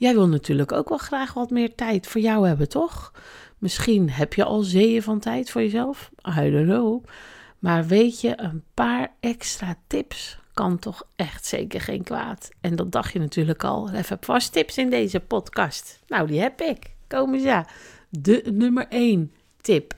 Jij 0.03 0.13
wil 0.13 0.27
natuurlijk 0.27 0.71
ook 0.71 0.89
wel 0.89 0.97
graag 0.97 1.33
wat 1.33 1.49
meer 1.49 1.75
tijd 1.75 2.07
voor 2.07 2.21
jou 2.21 2.47
hebben, 2.47 2.69
toch? 2.69 3.11
Misschien 3.57 4.09
heb 4.09 4.33
je 4.33 4.43
al 4.43 4.61
zeeën 4.61 5.03
van 5.03 5.19
tijd 5.19 5.49
voor 5.49 5.61
jezelf. 5.61 6.11
I 6.39 6.51
don't 6.51 6.67
know. 6.67 7.05
Maar 7.59 7.85
weet 7.85 8.21
je, 8.21 8.33
een 8.35 8.63
paar 8.73 9.13
extra 9.19 9.75
tips 9.87 10.37
kan 10.53 10.79
toch 10.79 11.07
echt 11.15 11.45
zeker 11.45 11.81
geen 11.81 12.03
kwaad. 12.03 12.49
En 12.61 12.75
dat 12.75 12.91
dacht 12.91 13.13
je 13.13 13.19
natuurlijk 13.19 13.63
al. 13.63 13.89
Even 13.89 14.17
vast 14.21 14.51
tips 14.51 14.77
in 14.77 14.89
deze 14.89 15.19
podcast. 15.19 15.99
Nou, 16.07 16.27
die 16.27 16.39
heb 16.39 16.61
ik. 16.61 16.95
Kom 17.07 17.33
eens 17.33 17.43
ja. 17.43 17.67
De 18.09 18.41
nummer 18.51 18.87
1 18.89 19.31
tip. 19.61 19.93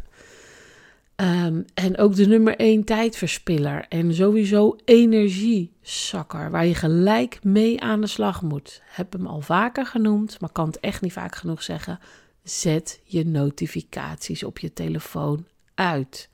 Ehm, 1.16 1.62
en 1.74 1.98
ook 1.98 2.16
de 2.16 2.28
nummer 2.28 2.56
één 2.56 2.84
tijdverspiller 2.84 3.86
en 3.90 4.14
sowieso 4.14 4.76
energiezakker, 4.86 6.52
waar 6.52 6.66
je 6.66 6.76
gelijk 6.76 7.44
mee 7.44 7.82
aan 7.82 8.02
de 8.02 8.08
slag 8.08 8.42
moet. 8.42 8.82
Heb 8.86 9.14
hem 9.14 9.26
al 9.28 9.42
vaker 9.42 9.86
genoemd, 9.86 10.40
maar 10.40 10.52
kan 10.52 10.68
het 10.68 10.80
echt 10.80 11.02
niet 11.02 11.14
vaak 11.14 11.36
genoeg 11.36 11.64
zeggen. 11.64 12.00
Zet 12.44 13.02
je 13.04 13.26
notificaties 13.26 14.44
op 14.44 14.60
je 14.60 14.74
telefoon 14.74 15.46
uit. 15.76 16.30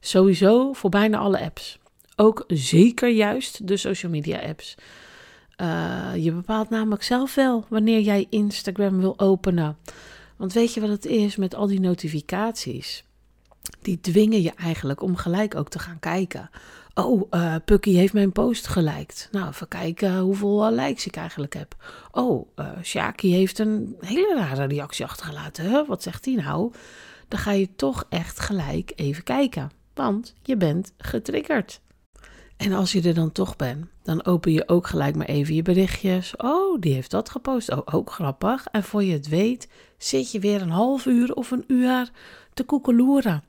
Sowieso 0.00 0.72
voor 0.72 0.90
bijna 0.90 1.18
alle 1.18 1.40
apps. 1.40 1.78
Ook 2.16 2.44
zeker 2.46 3.08
juist 3.08 3.66
de 3.68 3.76
social 3.76 4.12
media 4.12 4.38
apps. 4.38 4.74
Uh, 5.60 6.10
je 6.16 6.32
bepaalt 6.32 6.70
namelijk 6.70 7.02
zelf 7.02 7.34
wel 7.34 7.64
wanneer 7.68 8.00
jij 8.00 8.26
Instagram 8.30 9.00
wil 9.00 9.18
openen. 9.18 9.76
Want 10.36 10.52
weet 10.52 10.74
je 10.74 10.80
wat 10.80 10.88
het 10.88 11.04
is 11.04 11.36
met 11.36 11.54
al 11.54 11.66
die 11.66 11.80
notificaties? 11.80 13.04
Die 13.82 14.00
dwingen 14.00 14.42
je 14.42 14.52
eigenlijk 14.52 15.02
om 15.02 15.16
gelijk 15.16 15.54
ook 15.54 15.68
te 15.68 15.78
gaan 15.78 15.98
kijken. 15.98 16.50
Oh, 16.94 17.22
uh, 17.30 17.54
Pucky 17.64 17.92
heeft 17.92 18.12
mijn 18.12 18.32
post 18.32 18.66
geliked. 18.66 19.28
Nou, 19.32 19.48
even 19.48 19.68
kijken 19.68 20.18
hoeveel 20.18 20.72
likes 20.72 21.06
ik 21.06 21.16
eigenlijk 21.16 21.54
heb. 21.54 21.76
Oh, 22.10 22.48
uh, 22.56 22.68
Shaki 22.82 23.32
heeft 23.32 23.58
een 23.58 23.96
hele 24.00 24.34
rare 24.34 24.64
reactie 24.64 25.04
achtergelaten. 25.04 25.86
Wat 25.86 26.02
zegt 26.02 26.24
hij 26.24 26.34
nou? 26.34 26.72
Dan 27.28 27.38
ga 27.38 27.50
je 27.50 27.68
toch 27.76 28.06
echt 28.08 28.40
gelijk 28.40 28.92
even 28.96 29.22
kijken. 29.22 29.70
Want 29.94 30.34
je 30.42 30.56
bent 30.56 30.92
getriggerd. 30.98 31.80
En 32.56 32.72
als 32.72 32.92
je 32.92 33.02
er 33.02 33.14
dan 33.14 33.32
toch 33.32 33.56
bent, 33.56 33.86
dan 34.02 34.24
open 34.24 34.52
je 34.52 34.68
ook 34.68 34.86
gelijk 34.86 35.16
maar 35.16 35.26
even 35.26 35.54
je 35.54 35.62
berichtjes. 35.62 36.36
Oh, 36.36 36.80
die 36.80 36.94
heeft 36.94 37.10
dat 37.10 37.30
gepost. 37.30 37.70
Oh, 37.70 37.80
ook 37.84 38.10
grappig. 38.10 38.66
En 38.70 38.82
voor 38.82 39.04
je 39.04 39.12
het 39.12 39.28
weet, 39.28 39.68
zit 39.98 40.32
je 40.32 40.38
weer 40.38 40.62
een 40.62 40.70
half 40.70 41.06
uur 41.06 41.34
of 41.34 41.50
een 41.50 41.64
uur 41.66 42.10
te 42.54 42.64
koekeloeren. 42.64 43.42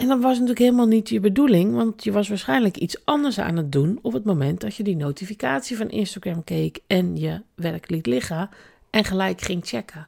En 0.00 0.08
dat 0.08 0.20
was 0.20 0.32
natuurlijk 0.32 0.58
helemaal 0.58 0.86
niet 0.86 1.08
je 1.08 1.20
bedoeling, 1.20 1.74
want 1.74 2.04
je 2.04 2.12
was 2.12 2.28
waarschijnlijk 2.28 2.76
iets 2.76 3.04
anders 3.04 3.38
aan 3.38 3.56
het 3.56 3.72
doen 3.72 3.98
op 4.02 4.12
het 4.12 4.24
moment 4.24 4.60
dat 4.60 4.76
je 4.76 4.82
die 4.82 4.96
notificatie 4.96 5.76
van 5.76 5.90
Instagram 5.90 6.44
keek 6.44 6.78
en 6.86 7.16
je 7.16 7.42
werk 7.54 7.90
liet 7.90 8.06
liggen 8.06 8.50
en 8.90 9.04
gelijk 9.04 9.40
ging 9.40 9.66
checken. 9.66 10.06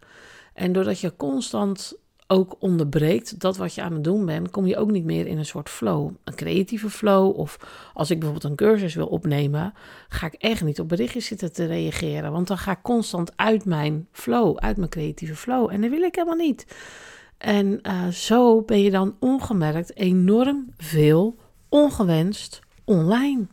En 0.54 0.72
doordat 0.72 1.00
je 1.00 1.16
constant 1.16 1.96
ook 2.26 2.56
onderbreekt 2.58 3.40
dat 3.40 3.56
wat 3.56 3.74
je 3.74 3.82
aan 3.82 3.92
het 3.92 4.04
doen 4.04 4.26
bent, 4.26 4.50
kom 4.50 4.66
je 4.66 4.76
ook 4.76 4.90
niet 4.90 5.04
meer 5.04 5.26
in 5.26 5.38
een 5.38 5.46
soort 5.46 5.68
flow. 5.68 6.10
Een 6.24 6.34
creatieve 6.34 6.90
flow. 6.90 7.38
Of 7.38 7.58
als 7.94 8.10
ik 8.10 8.18
bijvoorbeeld 8.18 8.50
een 8.50 8.66
cursus 8.66 8.94
wil 8.94 9.06
opnemen, 9.06 9.74
ga 10.08 10.26
ik 10.26 10.34
echt 10.34 10.64
niet 10.64 10.80
op 10.80 10.88
berichtjes 10.88 11.26
zitten 11.26 11.52
te 11.52 11.66
reageren. 11.66 12.32
Want 12.32 12.48
dan 12.48 12.58
ga 12.58 12.72
ik 12.72 12.82
constant 12.82 13.32
uit 13.36 13.64
mijn 13.64 14.08
flow, 14.12 14.56
uit 14.56 14.76
mijn 14.76 14.90
creatieve 14.90 15.36
flow. 15.36 15.70
En 15.70 15.80
dat 15.80 15.90
wil 15.90 16.02
ik 16.02 16.14
helemaal 16.14 16.36
niet. 16.36 16.66
En 17.42 17.80
uh, 17.82 18.08
zo 18.08 18.62
ben 18.62 18.82
je 18.82 18.90
dan 18.90 19.16
ongemerkt 19.18 19.96
enorm 19.96 20.72
veel 20.76 21.38
ongewenst 21.68 22.60
online. 22.84 23.46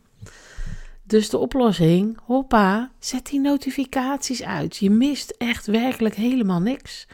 Dus 1.02 1.30
de 1.30 1.38
oplossing, 1.38 2.18
hoppa, 2.24 2.90
zet 2.98 3.26
die 3.26 3.40
notificaties 3.40 4.42
uit. 4.42 4.76
Je 4.76 4.90
mist 4.90 5.34
echt 5.38 5.66
werkelijk 5.66 6.14
helemaal 6.14 6.60
niks. 6.60 7.06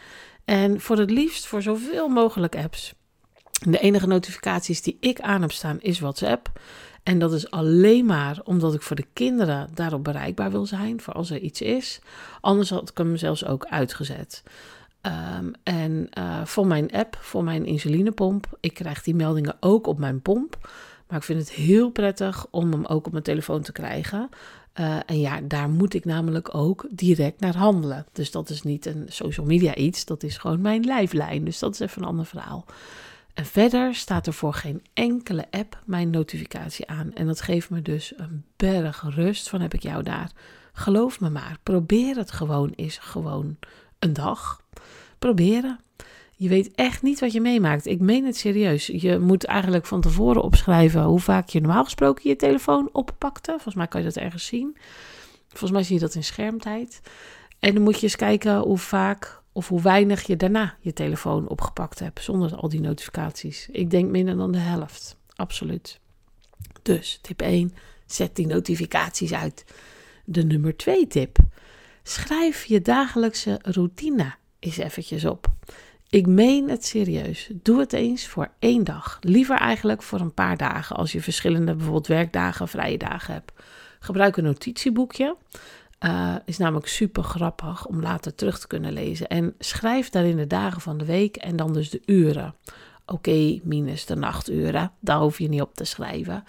En 0.44 0.80
voor 0.80 0.98
het 0.98 1.10
liefst 1.10 1.46
voor 1.46 1.62
zoveel 1.62 2.08
mogelijk 2.08 2.56
apps. 2.56 2.94
De 3.68 3.78
enige 3.78 4.06
notificaties 4.06 4.82
die 4.82 4.96
ik 5.00 5.20
aan 5.20 5.40
heb 5.40 5.52
staan 5.52 5.80
is 5.80 6.00
WhatsApp. 6.00 6.60
En 7.02 7.18
dat 7.18 7.32
is 7.32 7.50
alleen 7.50 8.06
maar 8.06 8.40
omdat 8.44 8.74
ik 8.74 8.82
voor 8.82 8.96
de 8.96 9.06
kinderen 9.12 9.68
daarop 9.74 10.04
bereikbaar 10.04 10.50
wil 10.50 10.66
zijn, 10.66 11.00
voor 11.00 11.14
als 11.14 11.30
er 11.30 11.38
iets 11.38 11.60
is. 11.60 12.00
Anders 12.40 12.70
had 12.70 12.90
ik 12.90 12.98
hem 12.98 13.16
zelfs 13.16 13.44
ook 13.44 13.66
uitgezet. 13.66 14.42
Um, 15.06 15.52
en 15.62 16.08
uh, 16.18 16.44
voor 16.44 16.66
mijn 16.66 16.92
app, 16.92 17.16
voor 17.20 17.44
mijn 17.44 17.66
insulinepomp, 17.66 18.46
ik 18.60 18.74
krijg 18.74 19.02
die 19.02 19.14
meldingen 19.14 19.56
ook 19.60 19.86
op 19.86 19.98
mijn 19.98 20.22
pomp. 20.22 20.70
Maar 21.08 21.18
ik 21.18 21.24
vind 21.24 21.38
het 21.38 21.50
heel 21.50 21.90
prettig 21.90 22.46
om 22.50 22.72
hem 22.72 22.84
ook 22.84 23.06
op 23.06 23.12
mijn 23.12 23.24
telefoon 23.24 23.62
te 23.62 23.72
krijgen. 23.72 24.28
Uh, 24.80 24.96
en 25.06 25.20
ja, 25.20 25.40
daar 25.40 25.68
moet 25.68 25.94
ik 25.94 26.04
namelijk 26.04 26.54
ook 26.54 26.86
direct 26.90 27.40
naar 27.40 27.56
handelen. 27.56 28.06
Dus 28.12 28.30
dat 28.30 28.50
is 28.50 28.62
niet 28.62 28.86
een 28.86 29.06
social 29.08 29.46
media 29.46 29.74
iets, 29.74 30.04
dat 30.04 30.22
is 30.22 30.36
gewoon 30.36 30.60
mijn 30.60 30.84
lijflijn. 30.84 31.44
Dus 31.44 31.58
dat 31.58 31.72
is 31.72 31.80
even 31.80 32.02
een 32.02 32.08
ander 32.08 32.26
verhaal. 32.26 32.64
En 33.34 33.46
verder 33.46 33.94
staat 33.94 34.26
er 34.26 34.32
voor 34.32 34.54
geen 34.54 34.82
enkele 34.94 35.44
app 35.50 35.78
mijn 35.84 36.10
notificatie 36.10 36.86
aan. 36.88 37.12
En 37.14 37.26
dat 37.26 37.40
geeft 37.40 37.70
me 37.70 37.82
dus 37.82 38.12
een 38.16 38.44
berg 38.56 39.04
rust 39.14 39.48
van 39.48 39.60
heb 39.60 39.74
ik 39.74 39.82
jou 39.82 40.02
daar. 40.02 40.30
Geloof 40.72 41.20
me 41.20 41.30
maar, 41.30 41.58
probeer 41.62 42.16
het 42.16 42.30
gewoon 42.30 42.72
eens 42.76 42.98
gewoon 42.98 43.56
een 43.98 44.12
dag. 44.12 44.64
Proberen. 45.18 45.80
Je 46.38 46.48
weet 46.48 46.70
echt 46.74 47.02
niet 47.02 47.20
wat 47.20 47.32
je 47.32 47.40
meemaakt. 47.40 47.86
Ik 47.86 48.00
meen 48.00 48.24
het 48.24 48.36
serieus. 48.36 48.86
Je 48.86 49.18
moet 49.18 49.44
eigenlijk 49.44 49.86
van 49.86 50.00
tevoren 50.00 50.42
opschrijven 50.42 51.02
hoe 51.02 51.20
vaak 51.20 51.48
je 51.48 51.60
normaal 51.60 51.84
gesproken 51.84 52.28
je 52.28 52.36
telefoon 52.36 52.88
oppakte. 52.92 53.50
Volgens 53.50 53.74
mij 53.74 53.86
kan 53.86 54.00
je 54.00 54.06
dat 54.06 54.16
ergens 54.16 54.46
zien. 54.46 54.76
Volgens 55.48 55.70
mij 55.70 55.82
zie 55.82 55.94
je 55.94 56.00
dat 56.00 56.14
in 56.14 56.24
schermtijd. 56.24 57.00
En 57.58 57.74
dan 57.74 57.82
moet 57.82 57.96
je 57.96 58.02
eens 58.02 58.16
kijken 58.16 58.58
hoe 58.58 58.78
vaak 58.78 59.42
of 59.52 59.68
hoe 59.68 59.82
weinig 59.82 60.22
je 60.22 60.36
daarna 60.36 60.76
je 60.80 60.92
telefoon 60.92 61.48
opgepakt 61.48 61.98
hebt. 61.98 62.22
Zonder 62.22 62.56
al 62.56 62.68
die 62.68 62.80
notificaties. 62.80 63.68
Ik 63.70 63.90
denk 63.90 64.10
minder 64.10 64.36
dan 64.36 64.52
de 64.52 64.58
helft. 64.58 65.16
Absoluut. 65.34 66.00
Dus 66.82 67.18
tip 67.22 67.40
1. 67.40 67.74
Zet 68.06 68.36
die 68.36 68.46
notificaties 68.46 69.32
uit. 69.32 69.64
De 70.24 70.44
nummer 70.44 70.76
2 70.76 71.06
tip. 71.06 71.38
Schrijf 72.02 72.64
je 72.64 72.82
dagelijkse 72.82 73.58
routine 73.62 74.34
eens 74.58 74.76
eventjes 74.76 75.24
op. 75.24 75.46
Ik 76.08 76.26
meen 76.26 76.70
het 76.70 76.84
serieus. 76.84 77.50
Doe 77.62 77.78
het 77.78 77.92
eens 77.92 78.26
voor 78.26 78.48
één 78.58 78.84
dag. 78.84 79.18
Liever 79.20 79.56
eigenlijk 79.56 80.02
voor 80.02 80.20
een 80.20 80.34
paar 80.34 80.56
dagen 80.56 80.96
als 80.96 81.12
je 81.12 81.22
verschillende 81.22 81.74
bijvoorbeeld 81.74 82.06
werkdagen, 82.06 82.68
vrije 82.68 82.98
dagen 82.98 83.34
hebt. 83.34 83.52
Gebruik 83.98 84.36
een 84.36 84.44
notitieboekje. 84.44 85.36
Uh, 86.00 86.34
is 86.44 86.58
namelijk 86.58 86.88
super 86.88 87.22
grappig 87.22 87.86
om 87.86 88.00
later 88.00 88.34
terug 88.34 88.58
te 88.58 88.66
kunnen 88.66 88.92
lezen. 88.92 89.26
En 89.26 89.54
schrijf 89.58 90.10
daarin 90.10 90.36
de 90.36 90.46
dagen 90.46 90.80
van 90.80 90.98
de 90.98 91.04
week 91.04 91.36
en 91.36 91.56
dan 91.56 91.72
dus 91.72 91.90
de 91.90 92.02
uren. 92.06 92.54
Oké, 93.06 93.60
minus 93.62 94.06
de 94.06 94.16
nachturen. 94.16 94.92
Daar 95.00 95.18
hoef 95.18 95.38
je 95.38 95.48
niet 95.48 95.60
op 95.60 95.74
te 95.74 95.84
schrijven. 95.84 96.44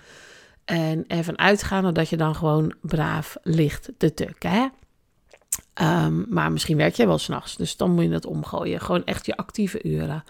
En 0.65 1.07
ervan 1.07 1.37
uitgaande 1.37 1.91
dat 1.91 2.09
je 2.09 2.17
dan 2.17 2.35
gewoon 2.35 2.73
braaf 2.81 3.37
ligt 3.43 3.91
te 3.97 4.13
tukken. 4.13 4.51
Hè? 4.51 4.67
Um, 5.81 6.25
maar 6.29 6.51
misschien 6.51 6.77
werk 6.77 6.95
jij 6.95 7.07
wel 7.07 7.17
s'nachts, 7.17 7.55
dus 7.55 7.77
dan 7.77 7.91
moet 7.91 8.03
je 8.03 8.09
het 8.09 8.25
omgooien. 8.25 8.81
Gewoon 8.81 9.05
echt 9.05 9.25
je 9.25 9.37
actieve 9.37 9.83
uren. 9.83 10.23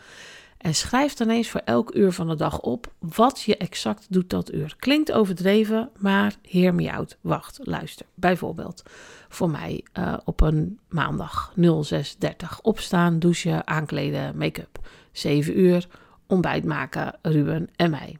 En 0.58 0.76
schrijf 0.76 1.14
dan 1.14 1.30
eens 1.30 1.50
voor 1.50 1.62
elk 1.66 1.96
uur 1.96 2.12
van 2.12 2.28
de 2.28 2.36
dag 2.36 2.60
op 2.60 2.94
wat 3.00 3.42
je 3.42 3.58
exact 3.58 4.06
doet 4.10 4.30
dat 4.30 4.54
uur. 4.54 4.76
Klinkt 4.80 5.12
overdreven, 5.12 5.90
maar 5.98 6.36
heer 6.42 6.76
me. 6.76 7.06
Wacht, 7.22 7.60
luister. 7.64 8.06
Bijvoorbeeld 8.14 8.84
voor 9.30 9.50
mij 9.50 9.84
uh, 9.94 10.18
op 10.26 10.42
een 10.42 10.80
maandag 10.90 11.54
0630 11.56 12.62
opstaan, 12.62 13.20
douchen, 13.20 13.68
aankleden, 13.68 14.38
make-up. 14.38 14.80
7 15.12 15.60
uur, 15.60 15.88
ontbijt 16.28 16.66
maken, 16.66 17.14
Ruben 17.22 17.70
en 17.76 17.90
mij. 17.90 18.18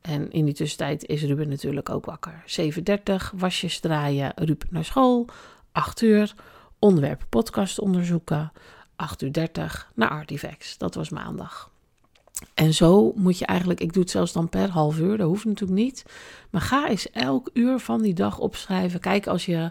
En 0.00 0.30
in 0.30 0.44
die 0.44 0.54
tussentijd 0.54 1.06
is 1.06 1.22
Ruben 1.22 1.48
natuurlijk 1.48 1.88
ook 1.88 2.04
wakker. 2.04 2.44
7.30 2.60 3.14
wasjes 3.34 3.80
draaien, 3.80 4.32
Ruben 4.34 4.68
naar 4.70 4.84
school. 4.84 5.28
8 5.72 6.02
uur 6.02 6.34
onderwerp 6.78 7.24
podcast 7.28 7.78
onderzoeken. 7.78 8.52
8 8.96 9.22
uur 9.22 9.32
30 9.32 9.90
naar 9.94 10.08
Artifacts. 10.08 10.78
Dat 10.78 10.94
was 10.94 11.08
maandag. 11.08 11.70
En 12.54 12.74
zo 12.74 13.12
moet 13.16 13.38
je 13.38 13.46
eigenlijk, 13.46 13.80
ik 13.80 13.92
doe 13.92 14.02
het 14.02 14.10
zelfs 14.10 14.32
dan 14.32 14.48
per 14.48 14.68
half 14.68 14.98
uur, 14.98 15.16
dat 15.16 15.26
hoeft 15.26 15.44
natuurlijk 15.44 15.80
niet. 15.80 16.04
Maar 16.50 16.60
ga 16.60 16.88
eens 16.88 17.10
elk 17.10 17.50
uur 17.52 17.78
van 17.78 18.02
die 18.02 18.14
dag 18.14 18.38
opschrijven. 18.38 19.00
Kijk, 19.00 19.26
als 19.26 19.46
je, 19.46 19.70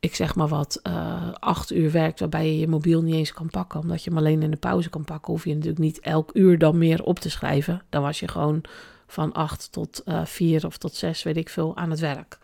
ik 0.00 0.14
zeg 0.14 0.34
maar 0.34 0.48
wat, 0.48 0.80
uh, 0.82 1.32
acht 1.32 1.72
uur 1.72 1.90
werkt, 1.90 2.20
waarbij 2.20 2.46
je 2.46 2.58
je 2.58 2.68
mobiel 2.68 3.02
niet 3.02 3.14
eens 3.14 3.32
kan 3.32 3.50
pakken, 3.50 3.80
omdat 3.80 4.04
je 4.04 4.10
hem 4.10 4.18
alleen 4.18 4.42
in 4.42 4.50
de 4.50 4.56
pauze 4.56 4.90
kan 4.90 5.04
pakken, 5.04 5.32
hoef 5.32 5.44
je 5.44 5.54
natuurlijk 5.54 5.78
niet 5.78 6.00
elk 6.00 6.30
uur 6.32 6.58
dan 6.58 6.78
meer 6.78 7.02
op 7.04 7.18
te 7.18 7.30
schrijven. 7.30 7.82
Dan 7.88 8.02
was 8.02 8.20
je 8.20 8.28
gewoon 8.28 8.64
van 9.06 9.32
acht 9.32 9.72
tot 9.72 10.02
uh, 10.04 10.24
vier 10.24 10.66
of 10.66 10.76
tot 10.76 10.94
zes, 10.94 11.22
weet 11.22 11.36
ik 11.36 11.48
veel, 11.48 11.76
aan 11.76 11.90
het 11.90 12.00
werk. 12.00 12.38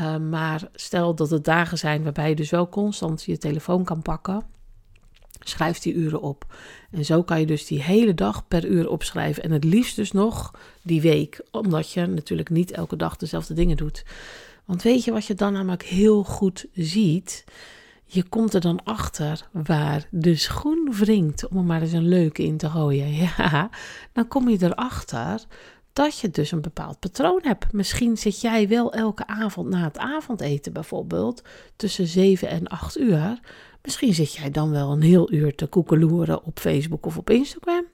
Uh, 0.00 0.16
maar 0.16 0.68
stel 0.74 1.14
dat 1.14 1.30
het 1.30 1.44
dagen 1.44 1.78
zijn 1.78 2.02
waarbij 2.02 2.28
je 2.28 2.34
dus 2.34 2.50
wel 2.50 2.68
constant 2.68 3.22
je 3.22 3.38
telefoon 3.38 3.84
kan 3.84 4.02
pakken. 4.02 4.42
Schrijf 5.40 5.78
die 5.78 5.94
uren 5.94 6.20
op. 6.20 6.54
En 6.90 7.04
zo 7.04 7.22
kan 7.22 7.40
je 7.40 7.46
dus 7.46 7.66
die 7.66 7.82
hele 7.82 8.14
dag 8.14 8.48
per 8.48 8.66
uur 8.66 8.88
opschrijven. 8.88 9.42
En 9.42 9.50
het 9.50 9.64
liefst 9.64 9.96
dus 9.96 10.12
nog 10.12 10.54
die 10.82 11.00
week. 11.00 11.40
Omdat 11.50 11.90
je 11.90 12.06
natuurlijk 12.06 12.50
niet 12.50 12.70
elke 12.70 12.96
dag 12.96 13.16
dezelfde 13.16 13.54
dingen 13.54 13.76
doet. 13.76 14.04
Want 14.64 14.82
weet 14.82 15.04
je 15.04 15.12
wat 15.12 15.26
je 15.26 15.34
dan 15.34 15.52
namelijk 15.52 15.82
heel 15.82 16.24
goed 16.24 16.66
ziet? 16.72 17.44
Je 18.04 18.22
komt 18.22 18.54
er 18.54 18.60
dan 18.60 18.84
achter 18.84 19.48
waar 19.52 20.06
de 20.10 20.36
schoen 20.36 20.92
wringt, 20.98 21.48
om 21.48 21.56
er 21.56 21.64
maar 21.64 21.82
eens 21.82 21.92
een 21.92 22.08
leuke 22.08 22.42
in 22.42 22.56
te 22.56 22.70
gooien. 22.70 23.12
Ja, 23.36 23.70
dan 24.12 24.28
kom 24.28 24.48
je 24.48 24.56
erachter 24.60 25.44
dat 25.92 26.18
je 26.18 26.30
dus 26.30 26.52
een 26.52 26.60
bepaald 26.60 26.98
patroon 26.98 27.40
hebt. 27.42 27.72
Misschien 27.72 28.16
zit 28.16 28.40
jij 28.40 28.68
wel 28.68 28.92
elke 28.92 29.26
avond 29.26 29.68
na 29.68 29.84
het 29.84 29.98
avondeten 29.98 30.72
bijvoorbeeld 30.72 31.42
tussen 31.76 32.06
7 32.06 32.48
en 32.48 32.68
8 32.68 32.98
uur. 32.98 33.40
Misschien 33.82 34.14
zit 34.14 34.34
jij 34.34 34.50
dan 34.50 34.70
wel 34.70 34.92
een 34.92 35.02
heel 35.02 35.32
uur 35.32 35.54
te 35.54 35.66
koekeloeren 35.66 36.44
op 36.44 36.58
Facebook 36.58 37.06
of 37.06 37.18
op 37.18 37.30
Instagram. 37.30 37.84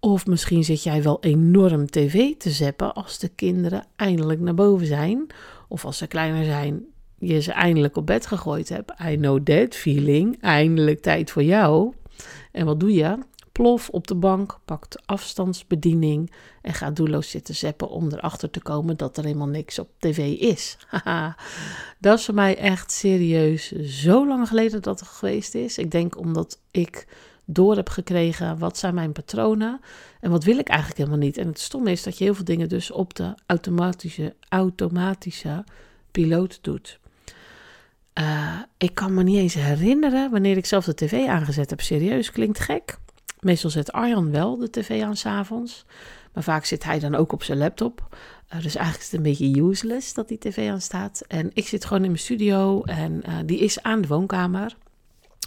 Of 0.00 0.26
misschien 0.26 0.64
zit 0.64 0.82
jij 0.82 1.02
wel 1.02 1.20
enorm 1.20 1.86
tv 1.86 2.36
te 2.36 2.50
zeppen 2.50 2.94
als 2.94 3.18
de 3.18 3.28
kinderen 3.28 3.86
eindelijk 3.96 4.40
naar 4.40 4.54
boven 4.54 4.86
zijn. 4.86 5.26
Of 5.68 5.84
als 5.84 5.98
ze 5.98 6.06
kleiner 6.06 6.44
zijn, 6.44 6.84
je 7.18 7.40
ze 7.40 7.52
eindelijk 7.52 7.96
op 7.96 8.06
bed 8.06 8.26
gegooid 8.26 8.68
hebt. 8.68 8.92
I 9.00 9.16
know 9.16 9.42
that 9.42 9.74
feeling. 9.74 10.40
Eindelijk 10.40 11.00
tijd 11.00 11.30
voor 11.30 11.42
jou. 11.42 11.92
En 12.52 12.66
wat 12.66 12.80
doe 12.80 12.92
je? 12.92 13.18
Plof 13.52 13.88
op 13.88 14.06
de 14.06 14.14
bank, 14.14 14.58
pakt 14.64 15.06
afstandsbediening 15.06 16.32
en 16.62 16.74
gaat 16.74 16.96
doelloos 16.96 17.30
zitten 17.30 17.54
zeppen 17.54 17.88
om 17.88 18.12
erachter 18.12 18.50
te 18.50 18.60
komen 18.60 18.96
dat 18.96 19.16
er 19.16 19.24
helemaal 19.24 19.48
niks 19.48 19.78
op 19.78 19.88
tv 19.98 20.38
is. 20.38 20.76
Haha, 20.88 21.36
dat 21.98 22.18
is 22.18 22.24
voor 22.24 22.34
mij 22.34 22.56
echt 22.56 22.92
serieus 22.92 23.72
zo 23.72 24.26
lang 24.26 24.48
geleden 24.48 24.82
dat 24.82 25.00
het 25.00 25.08
geweest 25.08 25.54
is. 25.54 25.78
Ik 25.78 25.90
denk 25.90 26.18
omdat 26.18 26.58
ik 26.70 27.06
door 27.44 27.76
heb 27.76 27.88
gekregen 27.88 28.58
wat 28.58 28.78
zijn 28.78 28.94
mijn 28.94 29.12
patronen 29.12 29.80
en 30.20 30.30
wat 30.30 30.44
wil 30.44 30.58
ik 30.58 30.68
eigenlijk 30.68 30.98
helemaal 30.98 31.26
niet. 31.26 31.38
En 31.38 31.46
het 31.46 31.60
stomme 31.60 31.90
is 31.90 32.02
dat 32.02 32.18
je 32.18 32.24
heel 32.24 32.34
veel 32.34 32.44
dingen 32.44 32.68
dus 32.68 32.90
op 32.90 33.14
de 33.14 33.34
automatische, 33.46 34.34
automatische 34.48 35.64
piloot 36.10 36.58
doet. 36.62 37.00
Uh, 38.18 38.58
ik 38.78 38.94
kan 38.94 39.14
me 39.14 39.22
niet 39.22 39.38
eens 39.38 39.54
herinneren 39.54 40.30
wanneer 40.30 40.56
ik 40.56 40.66
zelf 40.66 40.84
de 40.84 40.94
tv 40.94 41.26
aangezet 41.26 41.70
heb. 41.70 41.80
Serieus, 41.80 42.30
klinkt 42.30 42.60
gek. 42.60 42.98
Meestal 43.42 43.70
zet 43.70 43.92
Arjan 43.92 44.30
wel 44.30 44.56
de 44.56 44.70
tv 44.70 45.02
aan 45.02 45.16
s'avonds. 45.16 45.84
Maar 46.32 46.42
vaak 46.42 46.64
zit 46.64 46.84
hij 46.84 46.98
dan 46.98 47.14
ook 47.14 47.32
op 47.32 47.42
zijn 47.42 47.58
laptop. 47.58 48.16
Uh, 48.54 48.62
dus 48.62 48.74
eigenlijk 48.74 48.98
is 48.98 49.04
het 49.04 49.12
een 49.12 49.22
beetje 49.22 49.60
useless 49.62 50.14
dat 50.14 50.28
die 50.28 50.38
tv 50.38 50.70
aan 50.70 50.80
staat. 50.80 51.22
En 51.28 51.50
ik 51.54 51.68
zit 51.68 51.84
gewoon 51.84 52.02
in 52.02 52.10
mijn 52.10 52.22
studio 52.22 52.82
en 52.82 53.22
uh, 53.28 53.34
die 53.46 53.58
is 53.58 53.82
aan 53.82 54.00
de 54.00 54.08
woonkamer. 54.08 54.76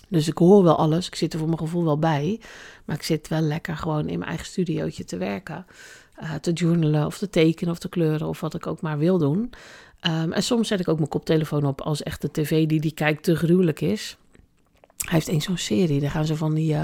Dus 0.07 0.27
ik 0.27 0.37
hoor 0.37 0.63
wel 0.63 0.77
alles. 0.77 1.07
Ik 1.07 1.15
zit 1.15 1.33
er 1.33 1.39
voor 1.39 1.47
mijn 1.47 1.59
gevoel 1.59 1.83
wel 1.83 1.99
bij. 1.99 2.39
Maar 2.85 2.95
ik 2.95 3.03
zit 3.03 3.27
wel 3.27 3.41
lekker 3.41 3.77
gewoon 3.77 4.07
in 4.07 4.17
mijn 4.17 4.29
eigen 4.29 4.45
studiootje 4.45 5.05
te 5.05 5.17
werken. 5.17 5.65
Uh, 6.21 6.33
te 6.33 6.51
journalen 6.51 7.05
of 7.05 7.17
te 7.17 7.29
tekenen 7.29 7.73
of 7.73 7.79
te 7.79 7.89
kleuren 7.89 8.27
of 8.27 8.39
wat 8.39 8.53
ik 8.53 8.67
ook 8.67 8.81
maar 8.81 8.97
wil 8.97 9.17
doen. 9.17 9.53
Um, 10.07 10.31
en 10.31 10.43
soms 10.43 10.67
zet 10.67 10.79
ik 10.79 10.87
ook 10.87 10.97
mijn 10.97 11.09
koptelefoon 11.09 11.65
op 11.65 11.81
als 11.81 12.03
echt 12.03 12.21
de 12.21 12.31
tv 12.31 12.67
die 12.67 12.79
die 12.79 12.93
kijkt 12.93 13.23
te 13.23 13.35
gruwelijk 13.35 13.81
is. 13.81 14.17
Hij 14.97 15.13
heeft 15.13 15.27
eens 15.27 15.45
zo'n 15.45 15.57
serie, 15.57 15.99
daar 15.99 16.09
gaan 16.09 16.25
ze 16.25 16.35
van 16.35 16.53
die 16.53 16.75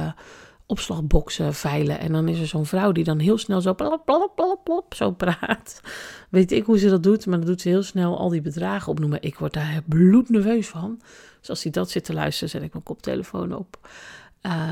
opslagboxen 0.72 1.54
veilen. 1.54 2.00
En 2.00 2.12
dan 2.12 2.28
is 2.28 2.40
er 2.40 2.48
zo'n 2.48 2.66
vrouw 2.66 2.92
die 2.92 3.04
dan 3.04 3.20
heel 3.20 3.38
snel 3.38 3.62
zo 3.62 3.74
plop, 3.74 4.02
plop, 4.06 4.32
plop, 4.36 4.64
plop, 4.64 4.94
zo 4.94 5.12
praat. 5.12 5.82
Weet 6.30 6.52
ik 6.52 6.66
hoe 6.66 6.78
ze 6.78 6.90
dat 6.90 7.04
doet, 7.04 7.26
maar 7.26 7.38
dan 7.38 7.48
doet 7.48 7.62
ze 7.62 7.70
heel 7.70 7.84
snel 7.84 8.18
al 8.18 8.30
die 8.30 8.42
bedragen 8.42 8.92
opnoemen. 8.92 9.22
Ik 9.22 9.36
word 9.36 9.54
daar 9.54 9.82
bloednerveus 9.86 10.68
van. 10.68 11.02
Dus 11.40 11.50
als 11.50 11.64
hij 11.64 11.72
dat 11.72 11.90
zit 11.90 12.06
te 12.06 12.14
luisteren, 12.14 12.50
zet 12.50 12.62
ik 12.62 12.72
mijn 12.72 12.84
koptelefoon 12.84 13.56
op. 13.56 13.80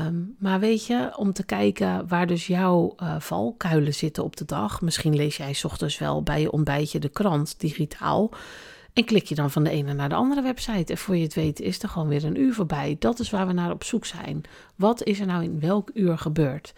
Um, 0.06 0.36
maar 0.38 0.60
weet 0.60 0.86
je, 0.86 1.12
om 1.16 1.32
te 1.32 1.44
kijken 1.44 2.08
waar 2.08 2.26
dus 2.26 2.46
jouw 2.46 2.94
uh, 3.02 3.20
valkuilen 3.20 3.94
zitten 3.94 4.24
op 4.24 4.36
de 4.36 4.44
dag. 4.44 4.80
Misschien 4.80 5.16
lees 5.16 5.36
jij 5.36 5.56
ochtends 5.62 5.98
wel 5.98 6.22
bij 6.22 6.40
je 6.40 6.52
ontbijtje 6.52 6.98
de 6.98 7.08
krant 7.08 7.60
digitaal. 7.60 8.30
En 8.92 9.04
klik 9.04 9.24
je 9.24 9.34
dan 9.34 9.50
van 9.50 9.64
de 9.64 9.70
ene 9.70 9.92
naar 9.92 10.08
de 10.08 10.14
andere 10.14 10.42
website. 10.42 10.92
En 10.92 10.98
voor 10.98 11.16
je 11.16 11.22
het 11.22 11.34
weet 11.34 11.60
is 11.60 11.82
er 11.82 11.88
gewoon 11.88 12.08
weer 12.08 12.24
een 12.24 12.40
uur 12.40 12.54
voorbij. 12.54 12.96
Dat 12.98 13.18
is 13.18 13.30
waar 13.30 13.46
we 13.46 13.52
naar 13.52 13.70
op 13.70 13.84
zoek 13.84 14.06
zijn. 14.06 14.42
Wat 14.76 15.02
is 15.02 15.20
er 15.20 15.26
nou 15.26 15.42
in 15.42 15.60
welk 15.60 15.90
uur 15.94 16.18
gebeurd? 16.18 16.72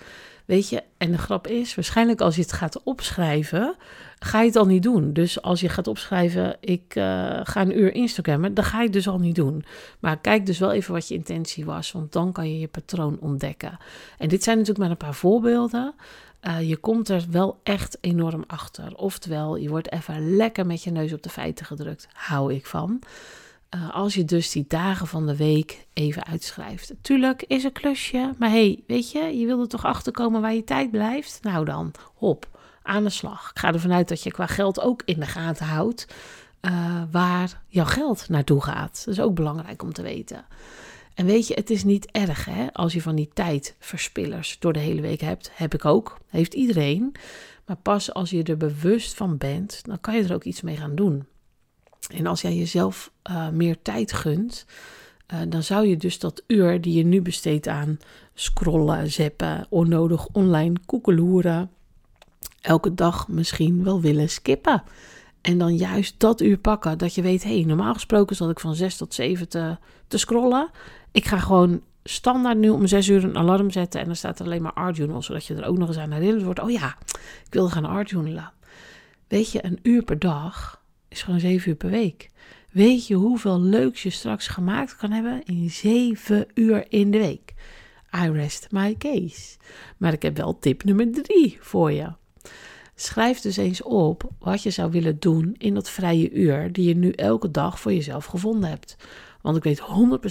Weet 0.45 0.69
je, 0.69 0.83
en 0.99 1.11
de 1.11 1.19
grap 1.19 1.47
is, 1.47 1.75
waarschijnlijk 1.75 2.21
als 2.21 2.35
je 2.35 2.43
het 2.43 2.53
gaat 2.53 2.83
opschrijven, 2.83 3.77
ga 4.19 4.41
je 4.41 4.47
het 4.47 4.57
al 4.57 4.67
niet 4.67 4.83
doen. 4.83 5.13
Dus 5.13 5.43
als 5.43 5.61
je 5.61 5.69
gaat 5.69 5.87
opschrijven, 5.87 6.57
ik 6.61 6.95
uh, 6.95 7.05
ga 7.43 7.61
een 7.61 7.79
uur 7.79 7.95
Instagrammen, 7.95 8.55
dan 8.55 8.65
ga 8.65 8.79
je 8.79 8.85
het 8.85 8.93
dus 8.93 9.09
al 9.09 9.19
niet 9.19 9.35
doen. 9.35 9.65
Maar 10.01 10.19
kijk 10.19 10.47
dus 10.47 10.59
wel 10.59 10.73
even 10.73 10.93
wat 10.93 11.09
je 11.09 11.15
intentie 11.15 11.65
was, 11.65 11.93
want 11.93 12.13
dan 12.13 12.33
kan 12.33 12.51
je 12.53 12.59
je 12.59 12.69
patroon 12.69 13.19
ontdekken. 13.21 13.79
En 14.19 14.29
dit 14.29 14.43
zijn 14.43 14.57
natuurlijk 14.57 14.85
maar 14.85 14.91
een 14.91 15.07
paar 15.07 15.15
voorbeelden. 15.15 15.95
Uh, 16.47 16.69
je 16.69 16.77
komt 16.77 17.09
er 17.09 17.25
wel 17.31 17.61
echt 17.63 17.99
enorm 18.01 18.45
achter. 18.47 18.97
Oftewel, 18.97 19.57
je 19.57 19.69
wordt 19.69 19.93
even 19.93 20.37
lekker 20.37 20.67
met 20.67 20.83
je 20.83 20.91
neus 20.91 21.13
op 21.13 21.23
de 21.23 21.29
feiten 21.29 21.67
gedrukt. 21.67 22.09
Hou 22.13 22.55
ik 22.55 22.67
van. 22.67 23.01
Uh, 23.75 23.95
als 23.95 24.15
je 24.15 24.25
dus 24.25 24.51
die 24.51 24.65
dagen 24.69 25.07
van 25.07 25.27
de 25.27 25.37
week 25.37 25.87
even 25.93 26.25
uitschrijft. 26.25 26.93
Tuurlijk 27.01 27.45
is 27.47 27.65
een 27.65 27.73
klusje, 27.73 28.35
maar 28.39 28.51
hey, 28.51 28.83
weet 28.87 29.11
je, 29.11 29.39
je 29.39 29.47
wilde 29.47 29.67
toch 29.67 29.85
achterkomen 29.85 30.41
waar 30.41 30.55
je 30.55 30.65
tijd 30.65 30.91
blijft? 30.91 31.39
Nou 31.43 31.65
dan, 31.65 31.93
hop, 32.15 32.49
aan 32.83 33.05
de 33.05 33.11
slag. 33.11 33.51
Ik 33.51 33.59
ga 33.59 33.73
ervan 33.73 33.93
uit 33.93 34.09
dat 34.09 34.23
je 34.23 34.31
qua 34.31 34.47
geld 34.47 34.81
ook 34.81 35.03
in 35.05 35.21
de 35.21 35.27
gaten 35.27 35.67
houdt 35.67 36.07
uh, 36.63 37.03
waar 37.11 37.63
jouw 37.69 37.85
geld 37.85 38.29
naartoe 38.29 38.63
gaat. 38.63 39.03
Dat 39.05 39.15
is 39.15 39.21
ook 39.21 39.35
belangrijk 39.35 39.83
om 39.83 39.93
te 39.93 40.03
weten. 40.03 40.45
En 41.15 41.27
weet 41.27 41.47
je, 41.47 41.55
het 41.55 41.71
is 41.71 41.85
niet 41.85 42.11
erg 42.11 42.45
hè, 42.45 42.73
als 42.73 42.93
je 42.93 43.03
van 43.03 43.15
die 43.15 43.31
tijdverspillers 43.33 44.57
door 44.59 44.73
de 44.73 44.79
hele 44.79 45.01
week 45.01 45.21
hebt. 45.21 45.51
Heb 45.55 45.75
ik 45.75 45.85
ook, 45.85 46.19
heeft 46.29 46.55
iedereen. 46.55 47.15
Maar 47.67 47.77
pas 47.77 48.15
als 48.15 48.31
je 48.31 48.43
er 48.43 48.57
bewust 48.57 49.15
van 49.15 49.39
bent, 49.39 49.81
dan 49.85 50.01
kan 50.01 50.17
je 50.17 50.23
er 50.23 50.35
ook 50.35 50.45
iets 50.45 50.61
mee 50.61 50.77
gaan 50.77 50.95
doen. 50.95 51.27
En 52.15 52.27
als 52.27 52.41
jij 52.41 52.55
jezelf 52.55 53.13
uh, 53.31 53.49
meer 53.49 53.83
tijd 53.83 54.13
gunt, 54.13 54.67
uh, 55.33 55.41
dan 55.49 55.63
zou 55.63 55.87
je 55.87 55.97
dus 55.97 56.19
dat 56.19 56.43
uur 56.47 56.81
die 56.81 56.95
je 56.95 57.05
nu 57.05 57.23
besteedt 57.23 57.69
aan 57.69 57.99
scrollen, 58.35 59.11
zeppen, 59.11 59.67
onnodig 59.69 60.27
online 60.27 60.77
koekeloeren, 60.87 61.71
elke 62.61 62.95
dag 62.95 63.29
misschien 63.29 63.85
wel 63.85 64.01
willen 64.01 64.29
skippen. 64.29 64.83
En 65.41 65.59
dan 65.59 65.77
juist 65.77 66.15
dat 66.21 66.41
uur 66.41 66.59
pakken. 66.59 66.99
Dat 66.99 67.15
je 67.15 67.23
weet, 67.23 67.43
hé, 67.43 67.55
hey, 67.55 67.65
normaal 67.65 67.95
gesproken 67.95 68.37
zat 68.37 68.51
ik 68.51 68.61
van 68.61 68.75
6 68.75 68.97
tot 68.97 69.15
7 69.15 69.49
te, 69.49 69.77
te 70.07 70.19
scrollen. 70.19 70.71
Ik 71.13 71.25
ga 71.25 71.39
gewoon 71.39 71.83
standaard 72.05 72.59
nu 72.59 72.69
om 72.69 72.87
6 72.87 73.09
uur 73.09 73.25
een 73.25 73.37
alarm 73.37 73.71
zetten. 73.71 74.01
En 74.01 74.07
dan 74.07 74.17
staat 74.17 74.39
er 74.39 74.45
alleen 74.45 74.63
maar 74.63 74.91
journal. 74.93 75.23
Zodat 75.23 75.47
je 75.47 75.55
er 75.55 75.67
ook 75.67 75.79
nog 75.79 75.89
eens 75.89 75.99
aan 75.99 76.11
herinnerd 76.11 76.43
wordt. 76.43 76.61
Oh 76.61 76.71
ja, 76.71 76.97
ik 77.47 77.53
wilde 77.53 77.71
gaan 77.71 78.03
journalen. 78.03 78.53
Weet 79.29 79.53
je, 79.53 79.65
een 79.65 79.79
uur 79.83 80.03
per 80.03 80.19
dag 80.19 80.83
is 81.09 81.23
gewoon 81.23 81.41
7 81.41 81.71
uur 81.71 81.77
per 81.77 81.91
week. 81.91 82.31
Weet 82.71 83.07
je 83.07 83.15
hoeveel 83.15 83.61
leuks 83.61 84.03
je 84.03 84.11
straks 84.11 84.47
gemaakt 84.47 84.97
kan 84.97 85.11
hebben 85.11 85.43
in 85.45 85.71
7 85.71 86.47
uur 86.55 86.85
in 86.89 87.11
de 87.11 87.19
week? 87.19 87.55
I 88.25 88.31
rest 88.31 88.67
my 88.71 88.95
case. 88.99 89.57
Maar 89.97 90.13
ik 90.13 90.23
heb 90.23 90.37
wel 90.37 90.59
tip 90.59 90.85
nummer 90.85 91.13
3 91.13 91.59
voor 91.61 91.93
je. 91.93 92.13
Schrijf 92.95 93.41
dus 93.41 93.57
eens 93.57 93.83
op 93.83 94.31
wat 94.39 94.63
je 94.63 94.71
zou 94.71 94.91
willen 94.91 95.19
doen 95.19 95.55
in 95.59 95.75
dat 95.75 95.91
vrije 95.91 96.31
uur 96.31 96.73
die 96.73 96.89
je 96.89 96.97
nu 96.97 97.11
elke 97.11 97.51
dag 97.51 97.81
voor 97.81 97.93
jezelf 97.93 98.25
gevonden 98.25 98.71
hebt. 98.71 98.97
Want 99.43 99.57
ik 99.57 99.63
weet 99.63 99.83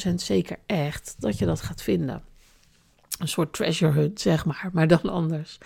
100% 0.10 0.14
zeker 0.16 0.58
echt 0.66 1.16
dat 1.20 1.38
je 1.38 1.46
dat 1.46 1.62
gaat 1.62 1.82
vinden. 1.82 2.22
Een 3.20 3.28
soort 3.28 3.54
treasure 3.54 3.92
hunt, 3.92 4.22
zeg 4.22 4.46
maar, 4.46 4.70
maar 4.74 4.88
dan 4.88 5.10
anders. 5.20 5.58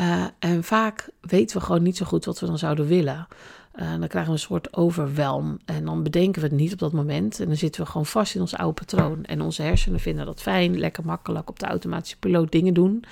Uh, 0.00 0.24
en 0.38 0.64
vaak 0.64 1.08
weten 1.20 1.58
we 1.58 1.64
gewoon 1.64 1.82
niet 1.82 1.96
zo 1.96 2.06
goed 2.06 2.24
wat 2.24 2.40
we 2.40 2.46
dan 2.46 2.58
zouden 2.58 2.86
willen. 2.86 3.26
Uh, 3.74 3.90
dan 3.90 4.08
krijgen 4.08 4.32
we 4.32 4.36
een 4.36 4.44
soort 4.44 4.76
overwelm. 4.76 5.58
En 5.64 5.84
dan 5.84 6.02
bedenken 6.02 6.42
we 6.42 6.48
het 6.48 6.56
niet 6.56 6.72
op 6.72 6.78
dat 6.78 6.92
moment. 6.92 7.40
En 7.40 7.46
dan 7.46 7.56
zitten 7.56 7.82
we 7.82 7.86
gewoon 7.86 8.06
vast 8.06 8.34
in 8.34 8.40
ons 8.40 8.56
oude 8.56 8.74
patroon. 8.74 9.24
En 9.24 9.40
onze 9.40 9.62
hersenen 9.62 10.00
vinden 10.00 10.26
dat 10.26 10.42
fijn, 10.42 10.78
lekker 10.78 11.04
makkelijk 11.04 11.48
op 11.48 11.58
de 11.58 11.66
automatische 11.66 12.18
piloot 12.18 12.52
dingen 12.52 12.74
doen. 12.74 13.04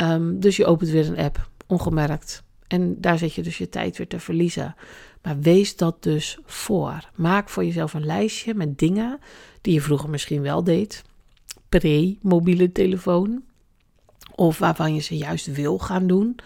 Um, 0.00 0.40
dus 0.40 0.56
je 0.56 0.66
opent 0.66 0.90
weer 0.90 1.06
een 1.08 1.18
app, 1.18 1.48
ongemerkt. 1.66 2.42
En 2.66 3.00
daar 3.00 3.18
zit 3.18 3.34
je 3.34 3.42
dus 3.42 3.58
je 3.58 3.68
tijd 3.68 3.96
weer 3.96 4.08
te 4.08 4.20
verliezen. 4.20 4.74
Maar 5.26 5.40
wees 5.40 5.76
dat 5.76 6.02
dus 6.02 6.38
voor. 6.44 7.10
Maak 7.14 7.48
voor 7.48 7.64
jezelf 7.64 7.94
een 7.94 8.06
lijstje 8.06 8.54
met 8.54 8.78
dingen 8.78 9.18
die 9.60 9.72
je 9.72 9.80
vroeger 9.80 10.10
misschien 10.10 10.42
wel 10.42 10.64
deed. 10.64 11.02
Pre-mobiele 11.68 12.72
telefoon. 12.72 13.42
Of 14.34 14.58
waarvan 14.58 14.94
je 14.94 15.00
ze 15.00 15.16
juist 15.16 15.52
wil 15.54 15.78
gaan 15.78 16.06
doen. 16.06 16.36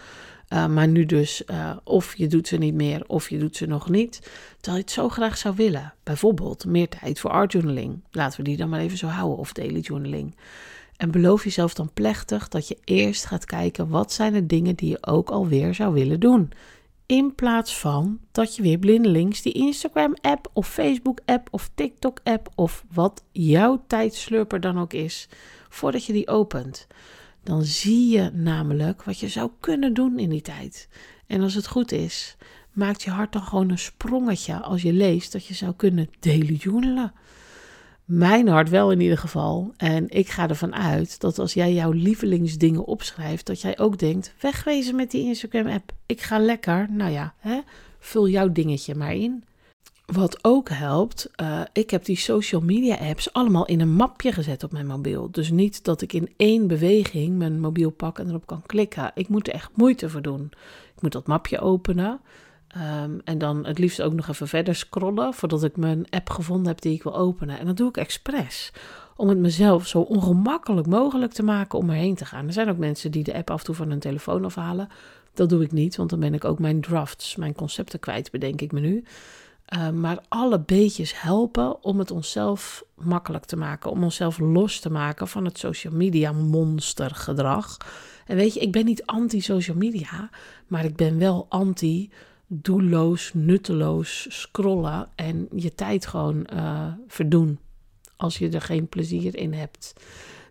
Uh, 0.48 0.66
maar 0.66 0.88
nu 0.88 1.06
dus, 1.06 1.42
uh, 1.46 1.76
of 1.84 2.16
je 2.16 2.26
doet 2.26 2.48
ze 2.48 2.56
niet 2.56 2.74
meer, 2.74 3.04
of 3.06 3.30
je 3.30 3.38
doet 3.38 3.56
ze 3.56 3.66
nog 3.66 3.88
niet. 3.88 4.20
Terwijl 4.60 4.76
je 4.76 4.82
het 4.82 4.90
zo 4.90 5.08
graag 5.08 5.36
zou 5.36 5.54
willen. 5.56 5.94
Bijvoorbeeld 6.02 6.64
meer 6.64 6.88
tijd 6.88 7.20
voor 7.20 7.30
art 7.30 7.52
journaling. 7.52 8.00
Laten 8.10 8.38
we 8.38 8.44
die 8.44 8.56
dan 8.56 8.68
maar 8.68 8.80
even 8.80 8.98
zo 8.98 9.06
houden. 9.06 9.38
Of 9.38 9.52
daily 9.52 9.80
journaling. 9.80 10.36
En 10.96 11.10
beloof 11.10 11.44
jezelf 11.44 11.74
dan 11.74 11.90
plechtig 11.94 12.48
dat 12.48 12.68
je 12.68 12.78
eerst 12.84 13.24
gaat 13.24 13.44
kijken 13.44 13.88
wat 13.88 14.12
zijn 14.12 14.32
de 14.32 14.46
dingen 14.46 14.74
die 14.74 14.88
je 14.88 15.06
ook 15.06 15.30
alweer 15.30 15.74
zou 15.74 15.94
willen 15.94 16.20
doen. 16.20 16.52
In 17.10 17.34
plaats 17.34 17.78
van 17.78 18.20
dat 18.32 18.56
je 18.56 18.62
weer 18.62 18.78
blindelings 18.78 19.42
die 19.42 19.52
Instagram-app 19.52 20.50
of 20.52 20.68
Facebook-app 20.68 21.48
of 21.50 21.70
TikTok-app 21.74 22.48
of 22.54 22.84
wat 22.92 23.24
jouw 23.32 23.84
tijdslurper 23.86 24.60
dan 24.60 24.78
ook 24.78 24.92
is, 24.92 25.28
voordat 25.68 26.04
je 26.04 26.12
die 26.12 26.28
opent. 26.28 26.86
Dan 27.42 27.62
zie 27.62 28.08
je 28.08 28.30
namelijk 28.32 29.02
wat 29.02 29.18
je 29.18 29.28
zou 29.28 29.50
kunnen 29.60 29.94
doen 29.94 30.18
in 30.18 30.28
die 30.28 30.42
tijd. 30.42 30.88
En 31.26 31.40
als 31.40 31.54
het 31.54 31.66
goed 31.66 31.92
is, 31.92 32.36
maakt 32.72 33.02
je 33.02 33.10
hart 33.10 33.32
dan 33.32 33.42
gewoon 33.42 33.70
een 33.70 33.78
sprongetje 33.78 34.54
als 34.54 34.82
je 34.82 34.92
leest 34.92 35.32
dat 35.32 35.46
je 35.46 35.54
zou 35.54 35.74
kunnen 35.74 36.08
journalen. 36.20 37.12
Mijn 38.10 38.48
hart 38.48 38.68
wel 38.68 38.92
in 38.92 39.00
ieder 39.00 39.18
geval. 39.18 39.72
En 39.76 40.08
ik 40.08 40.28
ga 40.28 40.48
ervan 40.48 40.74
uit 40.74 41.20
dat 41.20 41.38
als 41.38 41.54
jij 41.54 41.72
jouw 41.72 41.90
lievelingsdingen 41.90 42.84
opschrijft, 42.84 43.46
dat 43.46 43.60
jij 43.60 43.78
ook 43.78 43.98
denkt: 43.98 44.34
wegwezen 44.40 44.96
met 44.96 45.10
die 45.10 45.24
Instagram-app. 45.24 45.92
Ik 46.06 46.20
ga 46.20 46.38
lekker. 46.38 46.86
Nou 46.90 47.10
ja, 47.10 47.34
hè, 47.38 47.60
vul 47.98 48.28
jouw 48.28 48.52
dingetje 48.52 48.94
maar 48.94 49.14
in. 49.14 49.44
Wat 50.06 50.44
ook 50.44 50.68
helpt, 50.68 51.30
uh, 51.42 51.60
ik 51.72 51.90
heb 51.90 52.04
die 52.04 52.16
social 52.16 52.60
media 52.60 52.96
apps 52.96 53.32
allemaal 53.32 53.66
in 53.66 53.80
een 53.80 53.94
mapje 53.94 54.32
gezet 54.32 54.62
op 54.62 54.72
mijn 54.72 54.86
mobiel. 54.86 55.30
Dus 55.30 55.50
niet 55.50 55.84
dat 55.84 56.02
ik 56.02 56.12
in 56.12 56.32
één 56.36 56.66
beweging 56.66 57.38
mijn 57.38 57.60
mobiel 57.60 57.90
pak 57.90 58.18
en 58.18 58.28
erop 58.28 58.46
kan 58.46 58.62
klikken. 58.66 59.10
Ik 59.14 59.28
moet 59.28 59.48
er 59.48 59.54
echt 59.54 59.70
moeite 59.74 60.08
voor 60.08 60.22
doen. 60.22 60.50
Ik 60.96 61.02
moet 61.02 61.12
dat 61.12 61.26
mapje 61.26 61.60
openen. 61.60 62.20
Um, 62.76 63.20
en 63.24 63.38
dan 63.38 63.66
het 63.66 63.78
liefst 63.78 64.02
ook 64.02 64.12
nog 64.12 64.28
even 64.28 64.48
verder 64.48 64.74
scrollen 64.74 65.34
voordat 65.34 65.64
ik 65.64 65.76
mijn 65.76 66.06
app 66.10 66.30
gevonden 66.30 66.66
heb 66.66 66.80
die 66.80 66.94
ik 66.94 67.02
wil 67.02 67.16
openen. 67.16 67.58
En 67.58 67.66
dat 67.66 67.76
doe 67.76 67.88
ik 67.88 67.96
expres. 67.96 68.72
Om 69.16 69.28
het 69.28 69.38
mezelf 69.38 69.86
zo 69.86 70.00
ongemakkelijk 70.00 70.86
mogelijk 70.86 71.32
te 71.32 71.42
maken 71.42 71.78
om 71.78 71.90
erheen 71.90 72.14
te 72.14 72.24
gaan. 72.24 72.46
Er 72.46 72.52
zijn 72.52 72.68
ook 72.68 72.76
mensen 72.76 73.10
die 73.10 73.24
de 73.24 73.34
app 73.34 73.50
af 73.50 73.58
en 73.58 73.64
toe 73.64 73.74
van 73.74 73.90
hun 73.90 73.98
telefoon 73.98 74.44
afhalen. 74.44 74.88
Dat 75.34 75.48
doe 75.48 75.62
ik 75.62 75.72
niet, 75.72 75.96
want 75.96 76.10
dan 76.10 76.20
ben 76.20 76.34
ik 76.34 76.44
ook 76.44 76.58
mijn 76.58 76.80
drafts, 76.80 77.36
mijn 77.36 77.54
concepten 77.54 78.00
kwijt, 78.00 78.30
bedenk 78.30 78.60
ik 78.60 78.72
me 78.72 78.80
nu. 78.80 79.04
Uh, 79.74 79.90
maar 79.90 80.18
alle 80.28 80.60
beetjes 80.60 81.20
helpen 81.20 81.84
om 81.84 81.98
het 81.98 82.10
onszelf 82.10 82.84
makkelijk 82.94 83.44
te 83.44 83.56
maken. 83.56 83.90
Om 83.90 84.02
onszelf 84.02 84.38
los 84.38 84.80
te 84.80 84.90
maken 84.90 85.28
van 85.28 85.44
het 85.44 85.58
social 85.58 85.92
media 85.92 86.32
monstergedrag. 86.32 87.76
En 88.26 88.36
weet 88.36 88.54
je, 88.54 88.60
ik 88.60 88.72
ben 88.72 88.84
niet 88.84 89.06
anti-social 89.06 89.76
media, 89.76 90.30
maar 90.66 90.84
ik 90.84 90.96
ben 90.96 91.18
wel 91.18 91.46
anti 91.48 92.10
doelloos, 92.52 93.30
nutteloos 93.34 94.26
scrollen 94.28 95.08
en 95.14 95.48
je 95.54 95.74
tijd 95.74 96.06
gewoon 96.06 96.46
uh, 96.52 96.86
verdoen. 97.06 97.58
Als 98.16 98.38
je 98.38 98.48
er 98.48 98.60
geen 98.60 98.88
plezier 98.88 99.36
in 99.36 99.52
hebt. 99.52 99.92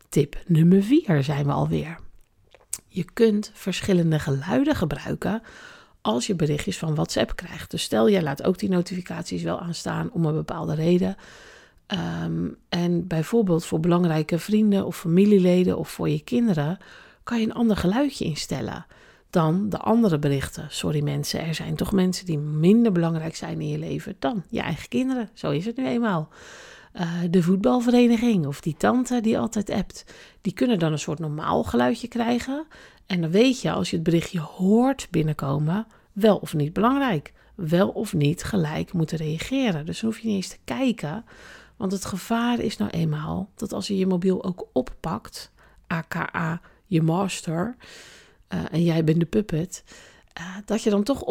Tip 0.09 0.37
nummer 0.47 0.83
4 0.83 1.23
zijn 1.23 1.45
we 1.45 1.51
alweer. 1.51 1.99
Je 2.87 3.03
kunt 3.13 3.51
verschillende 3.53 4.19
geluiden 4.19 4.75
gebruiken 4.75 5.41
als 6.01 6.27
je 6.27 6.35
berichtjes 6.35 6.77
van 6.77 6.95
WhatsApp 6.95 7.35
krijgt. 7.35 7.71
Dus 7.71 7.83
stel, 7.83 8.09
jij 8.09 8.21
laat 8.21 8.43
ook 8.43 8.57
die 8.57 8.69
notificaties 8.69 9.43
wel 9.43 9.59
aanstaan 9.59 10.11
om 10.11 10.25
een 10.25 10.33
bepaalde 10.33 10.75
reden. 10.75 11.15
Um, 12.23 12.57
en 12.69 13.07
bijvoorbeeld 13.07 13.65
voor 13.65 13.79
belangrijke 13.79 14.39
vrienden 14.39 14.85
of 14.85 14.97
familieleden 14.97 15.77
of 15.77 15.89
voor 15.89 16.09
je 16.09 16.23
kinderen 16.23 16.77
kan 17.23 17.39
je 17.39 17.45
een 17.45 17.53
ander 17.53 17.77
geluidje 17.77 18.25
instellen 18.25 18.85
dan 19.29 19.69
de 19.69 19.77
andere 19.77 20.19
berichten. 20.19 20.67
Sorry 20.69 21.03
mensen, 21.03 21.45
er 21.45 21.55
zijn 21.55 21.75
toch 21.75 21.91
mensen 21.91 22.25
die 22.25 22.37
minder 22.37 22.91
belangrijk 22.91 23.35
zijn 23.35 23.61
in 23.61 23.67
je 23.67 23.77
leven 23.77 24.15
dan 24.19 24.43
je 24.49 24.61
eigen 24.61 24.89
kinderen. 24.89 25.29
Zo 25.33 25.51
is 25.51 25.65
het 25.65 25.77
nu 25.77 25.87
eenmaal. 25.87 26.29
Uh, 26.95 27.11
de 27.29 27.43
voetbalvereniging 27.43 28.45
of 28.45 28.61
die 28.61 28.75
tante 28.77 29.21
die 29.21 29.39
altijd 29.39 29.69
appt, 29.69 30.05
die 30.41 30.53
kunnen 30.53 30.79
dan 30.79 30.91
een 30.91 30.99
soort 30.99 31.19
normaal 31.19 31.63
geluidje 31.63 32.07
krijgen. 32.07 32.65
En 33.05 33.21
dan 33.21 33.31
weet 33.31 33.61
je 33.61 33.71
als 33.71 33.89
je 33.89 33.95
het 33.95 34.05
berichtje 34.05 34.39
hoort 34.39 35.07
binnenkomen, 35.09 35.87
wel 36.11 36.37
of 36.37 36.53
niet 36.53 36.73
belangrijk. 36.73 37.33
Wel 37.55 37.89
of 37.89 38.13
niet 38.13 38.43
gelijk 38.43 38.93
moeten 38.93 39.17
reageren. 39.17 39.85
Dus 39.85 39.99
dan 39.99 40.09
hoef 40.09 40.19
je 40.19 40.27
niet 40.27 40.35
eens 40.35 40.47
te 40.47 40.57
kijken. 40.63 41.25
Want 41.77 41.91
het 41.91 42.05
gevaar 42.05 42.59
is 42.59 42.77
nou 42.77 42.91
eenmaal 42.91 43.49
dat 43.55 43.73
als 43.73 43.87
je 43.87 43.97
je 43.97 44.07
mobiel 44.07 44.43
ook 44.43 44.67
oppakt, 44.73 45.51
aka 45.87 46.61
je 46.85 47.01
master, 47.01 47.75
uh, 48.53 48.59
en 48.71 48.83
jij 48.83 49.03
bent 49.03 49.19
de 49.19 49.25
puppet, 49.25 49.83
uh, 50.39 50.57
dat 50.65 50.83
je 50.83 50.89
dan 50.89 51.03
toch 51.03 51.21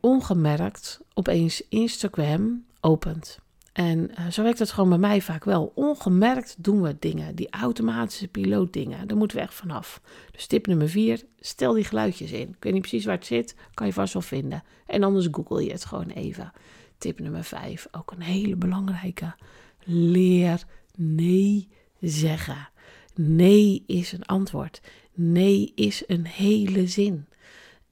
ongemerkt 0.00 1.00
opeens 1.14 1.62
Instagram 1.68 2.64
opent. 2.80 3.38
En 3.72 4.10
uh, 4.18 4.26
zo 4.30 4.42
werkt 4.42 4.58
het 4.58 4.70
gewoon 4.70 4.88
bij 4.88 4.98
mij 4.98 5.20
vaak 5.20 5.44
wel. 5.44 5.72
Ongemerkt 5.74 6.54
doen 6.58 6.82
we 6.82 6.96
dingen, 6.98 7.34
die 7.34 7.50
automatische 7.50 8.28
pilootdingen. 8.28 9.08
Daar 9.08 9.16
moeten 9.16 9.36
we 9.36 9.42
echt 9.42 9.54
vanaf. 9.54 10.00
Dus 10.30 10.46
tip 10.46 10.66
nummer 10.66 10.88
vier, 10.88 11.24
stel 11.40 11.72
die 11.72 11.84
geluidjes 11.84 12.32
in. 12.32 12.48
Ik 12.48 12.56
weet 12.62 12.72
niet 12.72 12.80
precies 12.80 13.04
waar 13.04 13.16
het 13.16 13.26
zit, 13.26 13.54
kan 13.74 13.86
je 13.86 13.92
vast 13.92 14.12
wel 14.12 14.22
vinden. 14.22 14.62
En 14.86 15.02
anders 15.02 15.28
google 15.30 15.64
je 15.64 15.70
het 15.70 15.84
gewoon 15.84 16.08
even. 16.08 16.52
Tip 16.98 17.18
nummer 17.20 17.44
vijf, 17.44 17.86
ook 17.90 18.10
een 18.10 18.22
hele 18.22 18.56
belangrijke. 18.56 19.34
Leer 19.84 20.64
nee 20.96 21.68
zeggen. 22.00 22.68
Nee 23.14 23.84
is 23.86 24.12
een 24.12 24.24
antwoord. 24.24 24.80
Nee 25.14 25.72
is 25.74 26.02
een 26.06 26.26
hele 26.26 26.86
zin. 26.86 27.26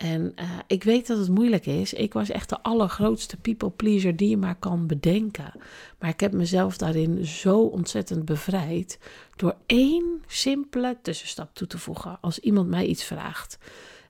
En 0.00 0.32
uh, 0.36 0.50
ik 0.66 0.84
weet 0.84 1.06
dat 1.06 1.18
het 1.18 1.28
moeilijk 1.28 1.66
is. 1.66 1.92
Ik 1.92 2.12
was 2.12 2.30
echt 2.30 2.48
de 2.48 2.62
allergrootste 2.62 3.36
people 3.36 3.70
pleaser 3.70 4.16
die 4.16 4.28
je 4.28 4.36
maar 4.36 4.54
kan 4.58 4.86
bedenken. 4.86 5.52
Maar 5.98 6.10
ik 6.10 6.20
heb 6.20 6.32
mezelf 6.32 6.76
daarin 6.76 7.26
zo 7.26 7.60
ontzettend 7.60 8.24
bevrijd 8.24 8.98
door 9.36 9.56
één 9.66 10.22
simpele 10.26 10.98
tussenstap 11.02 11.54
toe 11.54 11.66
te 11.66 11.78
voegen 11.78 12.18
als 12.20 12.38
iemand 12.38 12.68
mij 12.68 12.86
iets 12.86 13.04
vraagt. 13.04 13.58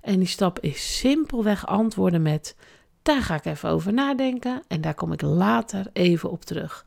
En 0.01 0.19
die 0.19 0.29
stap 0.29 0.59
is 0.59 0.99
simpelweg 0.99 1.67
antwoorden 1.67 2.23
met: 2.23 2.57
daar 3.03 3.23
ga 3.23 3.35
ik 3.35 3.45
even 3.45 3.69
over 3.69 3.93
nadenken 3.93 4.63
en 4.69 4.81
daar 4.81 4.95
kom 4.95 5.13
ik 5.13 5.23
later 5.23 5.87
even 5.93 6.31
op 6.31 6.45
terug. 6.45 6.87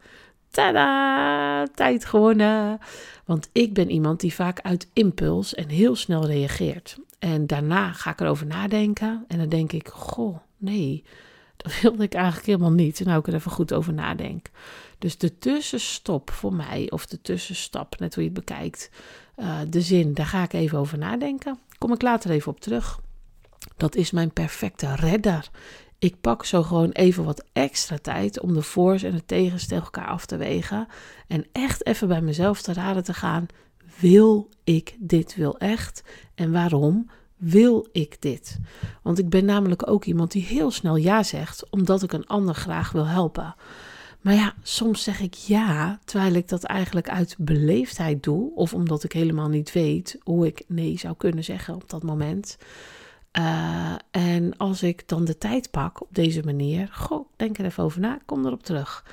Tada! 0.53 1.67
Tijd 1.75 2.05
gewonnen. 2.05 2.79
Want 3.25 3.49
ik 3.51 3.73
ben 3.73 3.89
iemand 3.89 4.19
die 4.19 4.33
vaak 4.33 4.59
uit 4.61 4.87
impuls 4.93 5.55
en 5.55 5.69
heel 5.69 5.95
snel 5.95 6.25
reageert. 6.25 6.97
En 7.19 7.47
daarna 7.47 7.91
ga 7.91 8.11
ik 8.11 8.21
erover 8.21 8.45
nadenken. 8.45 9.25
En 9.27 9.37
dan 9.37 9.49
denk 9.49 9.71
ik: 9.71 9.87
Goh, 9.87 10.37
nee, 10.57 11.03
dat 11.57 11.73
wilde 11.81 12.03
ik 12.03 12.13
eigenlijk 12.13 12.45
helemaal 12.45 12.71
niet. 12.71 12.99
En 12.99 13.05
nou 13.05 13.19
ik 13.19 13.27
er 13.27 13.33
even 13.33 13.51
goed 13.51 13.73
over 13.73 13.93
nadenk. 13.93 14.49
Dus 14.99 15.17
de 15.17 15.37
tussenstop 15.37 16.31
voor 16.31 16.53
mij, 16.53 16.87
of 16.91 17.05
de 17.05 17.21
tussenstap, 17.21 17.99
net 17.99 18.15
hoe 18.15 18.23
je 18.23 18.29
het 18.29 18.45
bekijkt, 18.45 18.89
uh, 19.37 19.59
de 19.69 19.81
zin, 19.81 20.13
daar 20.13 20.25
ga 20.25 20.43
ik 20.43 20.53
even 20.53 20.77
over 20.77 20.97
nadenken. 20.97 21.59
Kom 21.77 21.93
ik 21.93 22.01
later 22.01 22.31
even 22.31 22.51
op 22.51 22.59
terug. 22.59 22.99
Dat 23.77 23.95
is 23.95 24.11
mijn 24.11 24.31
perfecte 24.31 24.95
redder. 24.95 25.49
Ik 26.03 26.21
pak 26.21 26.45
zo 26.45 26.63
gewoon 26.63 26.89
even 26.89 27.23
wat 27.23 27.43
extra 27.53 27.97
tijd 27.97 28.39
om 28.39 28.53
de 28.53 28.61
voor's 28.61 29.03
en 29.03 29.11
de 29.11 29.25
tegens 29.25 29.67
tegen 29.67 29.83
elkaar 29.83 30.07
af 30.07 30.25
te 30.25 30.37
wegen. 30.37 30.87
En 31.27 31.45
echt 31.51 31.85
even 31.85 32.07
bij 32.07 32.21
mezelf 32.21 32.61
te 32.61 32.73
raden 32.73 33.03
te 33.03 33.13
gaan. 33.13 33.45
Wil 33.99 34.49
ik 34.63 34.95
dit 34.99 35.35
wil 35.35 35.57
echt? 35.57 36.03
En 36.35 36.51
waarom 36.51 37.09
wil 37.37 37.87
ik 37.91 38.21
dit? 38.21 38.59
Want 39.03 39.19
ik 39.19 39.29
ben 39.29 39.45
namelijk 39.45 39.89
ook 39.89 40.05
iemand 40.05 40.31
die 40.31 40.43
heel 40.43 40.71
snel 40.71 40.95
ja 40.95 41.23
zegt, 41.23 41.69
omdat 41.69 42.03
ik 42.03 42.13
een 42.13 42.27
ander 42.27 42.55
graag 42.55 42.91
wil 42.91 43.07
helpen. 43.07 43.55
Maar 44.21 44.33
ja, 44.33 44.53
soms 44.61 45.03
zeg 45.03 45.19
ik 45.19 45.33
ja, 45.33 45.99
terwijl 46.05 46.33
ik 46.33 46.47
dat 46.47 46.63
eigenlijk 46.63 47.09
uit 47.09 47.35
beleefdheid 47.37 48.23
doe, 48.23 48.55
of 48.55 48.73
omdat 48.73 49.03
ik 49.03 49.11
helemaal 49.11 49.49
niet 49.49 49.71
weet 49.71 50.17
hoe 50.23 50.47
ik 50.47 50.63
nee 50.67 50.99
zou 50.99 51.15
kunnen 51.17 51.43
zeggen 51.43 51.75
op 51.75 51.89
dat 51.89 52.03
moment. 52.03 52.57
Uh, 53.39 53.93
en 54.11 54.57
als 54.57 54.83
ik 54.83 55.07
dan 55.07 55.25
de 55.25 55.37
tijd 55.37 55.71
pak 55.71 56.01
op 56.01 56.07
deze 56.11 56.41
manier, 56.45 56.89
goh, 56.91 57.27
denk 57.35 57.57
er 57.57 57.65
even 57.65 57.83
over 57.83 57.99
na, 57.99 58.19
kom 58.25 58.45
erop 58.45 58.63
terug. 58.63 59.05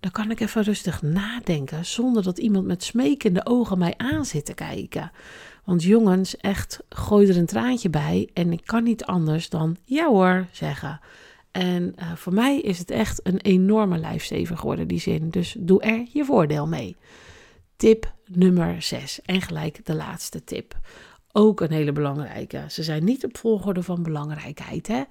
Dan 0.00 0.10
kan 0.10 0.30
ik 0.30 0.40
even 0.40 0.62
rustig 0.62 1.02
nadenken, 1.02 1.84
zonder 1.84 2.22
dat 2.22 2.38
iemand 2.38 2.66
met 2.66 2.82
smekende 2.82 3.46
ogen 3.46 3.78
mij 3.78 3.94
aan 3.96 4.24
zit 4.24 4.44
te 4.44 4.54
kijken. 4.54 5.12
Want 5.64 5.82
jongens, 5.82 6.36
echt, 6.36 6.80
gooi 6.88 7.28
er 7.28 7.36
een 7.36 7.46
traantje 7.46 7.90
bij 7.90 8.28
en 8.32 8.52
ik 8.52 8.62
kan 8.64 8.82
niet 8.82 9.04
anders 9.04 9.48
dan 9.48 9.76
ja 9.84 10.06
hoor 10.08 10.46
zeggen. 10.50 11.00
En 11.50 11.94
uh, 11.98 12.12
voor 12.14 12.32
mij 12.34 12.60
is 12.60 12.78
het 12.78 12.90
echt 12.90 13.20
een 13.22 13.38
enorme 13.38 13.98
lijfstever 13.98 14.56
geworden, 14.56 14.88
die 14.88 15.00
zin. 15.00 15.30
Dus 15.30 15.56
doe 15.58 15.82
er 15.82 16.06
je 16.12 16.24
voordeel 16.24 16.66
mee. 16.66 16.96
Tip 17.76 18.12
nummer 18.26 18.82
6 18.82 19.22
en 19.22 19.40
gelijk 19.40 19.86
de 19.86 19.94
laatste 19.94 20.44
tip 20.44 20.78
ook 21.32 21.60
een 21.60 21.70
hele 21.70 21.92
belangrijke. 21.92 22.64
Ze 22.68 22.82
zijn 22.82 23.04
niet 23.04 23.24
op 23.24 23.36
volgorde 23.36 23.82
van 23.82 24.02
belangrijkheid, 24.02 24.86
hè? 24.86 25.02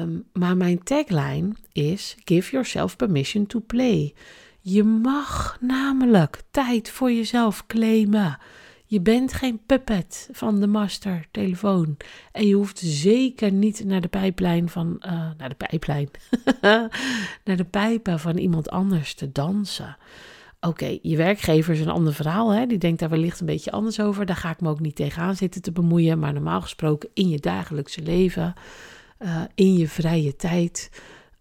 Um, 0.00 0.24
maar 0.32 0.56
mijn 0.56 0.82
tagline 0.82 1.52
is: 1.72 2.16
Give 2.24 2.50
yourself 2.50 2.96
permission 2.96 3.46
to 3.46 3.60
play. 3.66 4.14
Je 4.60 4.84
mag 4.84 5.56
namelijk 5.60 6.42
tijd 6.50 6.90
voor 6.90 7.12
jezelf 7.12 7.66
claimen. 7.66 8.38
Je 8.86 9.00
bent 9.00 9.32
geen 9.32 9.60
puppet 9.66 10.28
van 10.32 10.60
de 10.60 10.66
master 10.66 11.26
telefoon. 11.30 11.96
En 12.32 12.46
je 12.46 12.54
hoeft 12.54 12.78
zeker 12.78 13.52
niet 13.52 13.84
naar 13.84 14.00
de 14.00 14.08
pijplijn 14.08 14.68
van. 14.68 15.02
Uh, 15.06 15.30
naar 15.38 15.48
de 15.48 15.54
pijplijn. 15.54 16.10
naar 17.44 17.56
de 17.56 17.66
pijpen 17.70 18.20
van 18.20 18.38
iemand 18.38 18.70
anders 18.70 19.14
te 19.14 19.32
dansen. 19.32 19.96
Oké, 20.60 20.98
je 21.02 21.16
werkgever 21.16 21.74
is 21.74 21.80
een 21.80 21.88
ander 21.88 22.14
verhaal. 22.14 22.50
Hè? 22.52 22.66
Die 22.66 22.78
denkt 22.78 23.00
daar 23.00 23.08
wellicht 23.08 23.40
een 23.40 23.46
beetje 23.46 23.70
anders 23.70 24.00
over. 24.00 24.26
Daar 24.26 24.36
ga 24.36 24.50
ik 24.50 24.60
me 24.60 24.68
ook 24.68 24.80
niet 24.80 24.96
tegenaan 24.96 25.36
zitten 25.36 25.62
te 25.62 25.72
bemoeien. 25.72 26.18
Maar 26.18 26.32
normaal 26.32 26.60
gesproken 26.60 27.08
in 27.14 27.28
je 27.28 27.38
dagelijkse 27.38 28.02
leven, 28.02 28.54
uh, 29.18 29.40
in 29.54 29.74
je 29.74 29.88
vrije 29.88 30.36
tijd, 30.36 30.90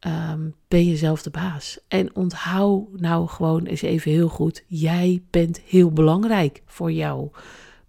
um, 0.07 0.55
ben 0.67 0.85
je 0.85 0.95
zelf 0.95 1.21
de 1.21 1.29
baas. 1.29 1.79
En 1.87 2.15
onthoud 2.15 2.99
nou 2.99 3.27
gewoon 3.27 3.65
eens 3.65 3.81
even 3.81 4.11
heel 4.11 4.29
goed: 4.29 4.63
jij 4.67 5.23
bent 5.29 5.59
heel 5.59 5.91
belangrijk 5.91 6.61
voor 6.65 6.91
jou. 6.91 7.29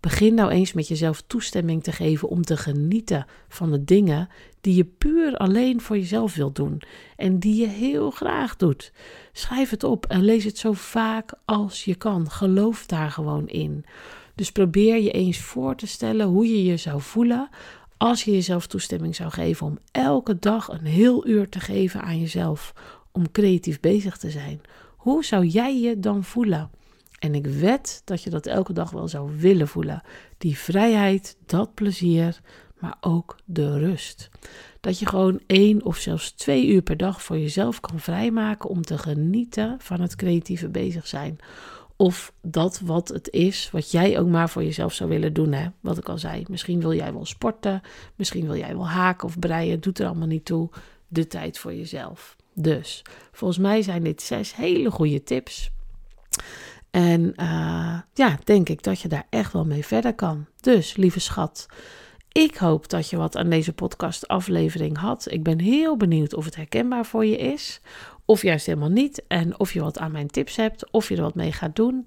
Begin 0.00 0.34
nou 0.34 0.50
eens 0.50 0.72
met 0.72 0.88
jezelf 0.88 1.22
toestemming 1.26 1.82
te 1.82 1.92
geven 1.92 2.28
om 2.28 2.42
te 2.42 2.56
genieten 2.56 3.26
van 3.48 3.70
de 3.70 3.84
dingen 3.84 4.28
die 4.60 4.74
je 4.74 4.84
puur 4.84 5.36
alleen 5.36 5.80
voor 5.80 5.96
jezelf 5.98 6.34
wilt 6.34 6.56
doen 6.56 6.82
en 7.16 7.38
die 7.38 7.60
je 7.60 7.66
heel 7.66 8.10
graag 8.10 8.56
doet. 8.56 8.92
Schrijf 9.32 9.70
het 9.70 9.84
op 9.84 10.06
en 10.06 10.24
lees 10.24 10.44
het 10.44 10.58
zo 10.58 10.72
vaak 10.72 11.32
als 11.44 11.84
je 11.84 11.94
kan. 11.94 12.30
Geloof 12.30 12.86
daar 12.86 13.10
gewoon 13.10 13.48
in. 13.48 13.84
Dus 14.34 14.52
probeer 14.52 15.00
je 15.00 15.10
eens 15.10 15.38
voor 15.38 15.76
te 15.76 15.86
stellen 15.86 16.26
hoe 16.26 16.46
je 16.46 16.64
je 16.64 16.76
zou 16.76 17.00
voelen 17.00 17.48
als 17.96 18.24
je 18.24 18.30
jezelf 18.30 18.66
toestemming 18.66 19.16
zou 19.16 19.30
geven 19.30 19.66
om 19.66 19.78
elke 19.92 20.38
dag 20.38 20.68
een 20.68 20.86
heel 20.86 21.26
uur 21.26 21.48
te 21.48 21.60
geven 21.60 22.02
aan 22.02 22.20
jezelf. 22.20 22.72
om 23.12 23.30
creatief 23.30 23.80
bezig 23.80 24.16
te 24.16 24.30
zijn? 24.30 24.60
Hoe 24.96 25.24
zou 25.24 25.46
jij 25.46 25.80
je 25.80 25.98
dan 25.98 26.24
voelen? 26.24 26.70
En 27.18 27.34
ik 27.34 27.46
wed 27.46 28.02
dat 28.04 28.22
je 28.22 28.30
dat 28.30 28.46
elke 28.46 28.72
dag 28.72 28.90
wel 28.90 29.08
zou 29.08 29.30
willen 29.38 29.68
voelen. 29.68 30.02
Die 30.38 30.58
vrijheid, 30.58 31.36
dat 31.46 31.74
plezier, 31.74 32.40
maar 32.80 32.96
ook 33.00 33.36
de 33.44 33.78
rust. 33.78 34.28
Dat 34.80 34.98
je 34.98 35.06
gewoon 35.06 35.40
één 35.46 35.84
of 35.84 35.96
zelfs 35.96 36.30
twee 36.30 36.66
uur 36.66 36.82
per 36.82 36.96
dag 36.96 37.22
voor 37.22 37.38
jezelf 37.38 37.80
kan 37.80 37.98
vrijmaken 37.98 38.68
om 38.70 38.82
te 38.82 38.98
genieten 38.98 39.76
van 39.78 40.00
het 40.00 40.16
creatieve 40.16 40.68
bezig 40.68 41.06
zijn. 41.06 41.38
Of 41.96 42.32
dat 42.42 42.80
wat 42.84 43.08
het 43.08 43.30
is, 43.30 43.68
wat 43.72 43.90
jij 43.90 44.18
ook 44.18 44.28
maar 44.28 44.50
voor 44.50 44.64
jezelf 44.64 44.92
zou 44.92 45.10
willen 45.10 45.32
doen. 45.32 45.52
Hè? 45.52 45.66
Wat 45.80 45.98
ik 45.98 46.08
al 46.08 46.18
zei. 46.18 46.44
Misschien 46.48 46.80
wil 46.80 46.94
jij 46.94 47.12
wel 47.12 47.26
sporten. 47.26 47.80
Misschien 48.16 48.46
wil 48.46 48.56
jij 48.56 48.76
wel 48.76 48.88
haken 48.88 49.28
of 49.28 49.38
breien. 49.38 49.80
Doet 49.80 49.98
er 49.98 50.06
allemaal 50.06 50.26
niet 50.26 50.44
toe. 50.44 50.68
De 51.08 51.26
tijd 51.26 51.58
voor 51.58 51.74
jezelf. 51.74 52.36
Dus 52.54 53.02
volgens 53.32 53.60
mij 53.60 53.82
zijn 53.82 54.02
dit 54.02 54.22
zes 54.22 54.54
hele 54.54 54.90
goede 54.90 55.22
tips. 55.22 55.70
En 56.90 57.20
uh, 57.36 57.98
ja, 58.14 58.38
denk 58.44 58.68
ik 58.68 58.82
dat 58.82 59.00
je 59.00 59.08
daar 59.08 59.26
echt 59.30 59.52
wel 59.52 59.64
mee 59.64 59.86
verder 59.86 60.14
kan. 60.14 60.46
Dus, 60.60 60.96
lieve 60.96 61.20
schat, 61.20 61.66
ik 62.32 62.56
hoop 62.56 62.88
dat 62.88 63.10
je 63.10 63.16
wat 63.16 63.36
aan 63.36 63.50
deze 63.50 63.72
podcast-aflevering 63.72 64.98
had. 64.98 65.30
Ik 65.30 65.42
ben 65.42 65.60
heel 65.60 65.96
benieuwd 65.96 66.34
of 66.34 66.44
het 66.44 66.56
herkenbaar 66.56 67.06
voor 67.06 67.26
je 67.26 67.36
is, 67.36 67.80
of 68.24 68.42
juist 68.42 68.66
helemaal 68.66 68.88
niet. 68.88 69.22
En 69.28 69.58
of 69.58 69.72
je 69.72 69.80
wat 69.80 69.98
aan 69.98 70.12
mijn 70.12 70.28
tips 70.28 70.56
hebt, 70.56 70.90
of 70.90 71.08
je 71.08 71.16
er 71.16 71.22
wat 71.22 71.34
mee 71.34 71.52
gaat 71.52 71.76
doen. 71.76 72.06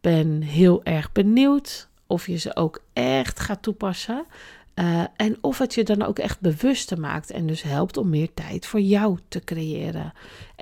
Ben 0.00 0.42
heel 0.42 0.84
erg 0.84 1.12
benieuwd 1.12 1.88
of 2.06 2.26
je 2.26 2.36
ze 2.36 2.56
ook 2.56 2.82
echt 2.92 3.40
gaat 3.40 3.62
toepassen. 3.62 4.26
Uh, 4.74 5.04
en 5.16 5.36
of 5.40 5.58
het 5.58 5.74
je 5.74 5.84
dan 5.84 6.02
ook 6.02 6.18
echt 6.18 6.40
bewuster 6.40 7.00
maakt 7.00 7.30
en 7.30 7.46
dus 7.46 7.62
helpt 7.62 7.96
om 7.96 8.08
meer 8.08 8.34
tijd 8.34 8.66
voor 8.66 8.80
jou 8.80 9.18
te 9.28 9.40
creëren. 9.40 10.12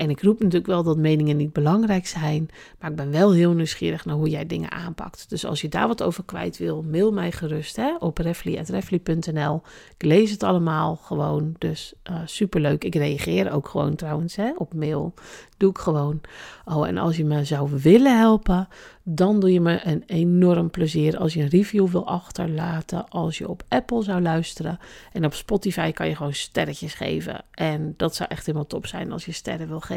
En 0.00 0.10
ik 0.10 0.22
roep 0.22 0.38
natuurlijk 0.38 0.66
wel 0.66 0.82
dat 0.82 0.96
meningen 0.96 1.36
niet 1.36 1.52
belangrijk 1.52 2.06
zijn, 2.06 2.48
maar 2.78 2.90
ik 2.90 2.96
ben 2.96 3.10
wel 3.10 3.32
heel 3.32 3.52
nieuwsgierig 3.52 4.04
naar 4.04 4.14
hoe 4.14 4.28
jij 4.28 4.46
dingen 4.46 4.70
aanpakt. 4.70 5.28
Dus 5.28 5.44
als 5.44 5.60
je 5.60 5.68
daar 5.68 5.88
wat 5.88 6.02
over 6.02 6.24
kwijt 6.24 6.58
wil, 6.58 6.82
mail 6.82 7.12
mij 7.12 7.32
gerust 7.32 7.76
hè, 7.76 7.96
op 7.98 8.18
refli.refli.nl. 8.18 9.62
Ik 9.96 10.04
lees 10.04 10.30
het 10.30 10.42
allemaal 10.42 10.96
gewoon, 10.96 11.54
dus 11.58 11.94
uh, 12.10 12.16
superleuk. 12.24 12.84
Ik 12.84 12.94
reageer 12.94 13.52
ook 13.52 13.68
gewoon 13.68 13.94
trouwens 13.94 14.36
hè, 14.36 14.52
op 14.56 14.74
mail. 14.74 15.14
Doe 15.56 15.70
ik 15.70 15.78
gewoon. 15.78 16.20
Oh, 16.64 16.88
en 16.88 16.98
als 16.98 17.16
je 17.16 17.24
me 17.24 17.44
zou 17.44 17.70
willen 17.82 18.18
helpen, 18.18 18.68
dan 19.02 19.40
doe 19.40 19.52
je 19.52 19.60
me 19.60 19.80
een 19.84 20.02
enorm 20.06 20.70
plezier 20.70 21.18
als 21.18 21.34
je 21.34 21.42
een 21.42 21.48
review 21.48 21.88
wil 21.88 22.06
achterlaten. 22.06 23.08
Als 23.08 23.38
je 23.38 23.48
op 23.48 23.62
Apple 23.68 24.02
zou 24.02 24.22
luisteren. 24.22 24.78
En 25.12 25.24
op 25.24 25.34
Spotify 25.34 25.92
kan 25.92 26.08
je 26.08 26.16
gewoon 26.16 26.34
sterretjes 26.34 26.94
geven. 26.94 27.44
En 27.50 27.94
dat 27.96 28.14
zou 28.14 28.28
echt 28.28 28.46
helemaal 28.46 28.66
top 28.66 28.86
zijn 28.86 29.12
als 29.12 29.24
je 29.24 29.32
sterren 29.32 29.68
wil 29.68 29.80
geven. 29.80 29.89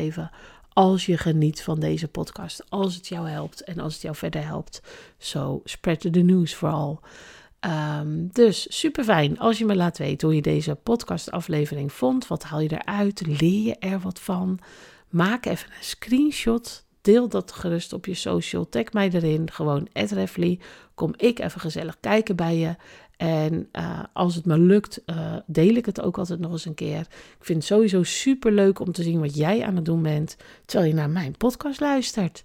Als 0.74 1.06
je 1.06 1.18
geniet 1.18 1.64
van 1.64 1.80
deze 1.80 2.08
podcast. 2.08 2.64
Als 2.70 2.96
het 2.96 3.08
jou 3.08 3.30
helpt 3.30 3.64
en 3.64 3.80
als 3.80 3.94
het 3.94 4.02
jou 4.02 4.16
verder 4.16 4.46
helpt. 4.46 4.82
Zo, 5.18 5.62
spread 5.64 6.00
the 6.00 6.10
news 6.10 6.56
vooral. 6.56 7.02
Um, 8.02 8.30
dus 8.32 8.78
super 8.78 9.04
fijn 9.04 9.40
als 9.40 9.58
je 9.58 9.66
me 9.66 9.76
laat 9.76 9.98
weten 9.98 10.28
hoe 10.28 10.36
je 10.36 10.42
deze 10.42 10.76
podcastaflevering 10.76 11.94
vond. 11.94 12.28
Wat 12.28 12.44
haal 12.44 12.60
je 12.60 12.72
eruit? 12.72 13.26
Leer 13.26 13.66
je 13.66 13.76
er 13.80 14.00
wat 14.00 14.20
van? 14.20 14.60
Maak 15.10 15.46
even 15.46 15.70
een 15.70 15.84
screenshot. 15.84 16.86
Deel 17.02 17.30
dat 17.30 17.52
gerust 17.52 17.94
op 17.94 18.06
je 18.06 18.14
social. 18.14 18.70
Tag 18.70 18.92
mij 18.92 19.10
erin. 19.12 19.52
Gewoon 19.52 19.88
Refly. 19.94 20.60
Kom 20.94 21.14
ik 21.18 21.40
even 21.40 21.62
gezellig 21.62 21.98
kijken 22.00 22.36
bij 22.36 22.58
je. 22.58 22.76
En 23.18 23.70
uh, 23.74 24.00
als 24.14 24.36
het 24.36 24.46
me 24.46 24.58
lukt, 24.58 25.02
uh, 25.06 25.36
deel 25.46 25.76
ik 25.76 25.86
het 25.86 26.02
ook 26.02 26.18
altijd 26.18 26.40
nog 26.40 26.52
eens 26.52 26.66
een 26.66 26.74
keer. 26.74 27.00
Ik 27.00 27.38
vind 27.40 27.58
het 27.58 27.68
sowieso 27.68 28.04
super 28.04 28.52
leuk 28.52 28.80
om 28.80 28.92
te 28.92 29.04
zien 29.04 29.20
wat 29.20 29.36
jij 29.36 29.64
aan 29.64 29.76
het 29.76 29.86
doen 29.86 30.02
bent. 30.02 30.38
Terwijl 30.66 30.90
je 30.90 30.96
naar 30.96 31.10
mijn 31.10 31.38
podcast 31.38 31.80
luistert. 31.80 32.44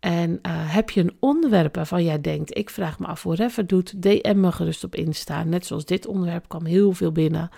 En 0.00 0.30
uh, 0.30 0.38
heb 0.52 0.90
je 0.90 1.00
een 1.00 1.16
onderwerp 1.20 1.74
waarvan 1.74 2.04
jij 2.04 2.20
denkt: 2.20 2.56
ik 2.56 2.70
vraag 2.70 2.98
me 2.98 3.06
af 3.06 3.22
hoe 3.22 3.34
Reffer 3.34 3.66
doet, 3.66 4.02
DM 4.02 4.40
me 4.40 4.52
gerust 4.52 4.84
op 4.84 4.94
Insta. 4.94 5.44
Net 5.44 5.66
zoals 5.66 5.84
dit 5.84 6.06
onderwerp 6.06 6.48
kwam 6.48 6.64
heel 6.64 6.92
veel 6.92 7.12
binnen. 7.12 7.50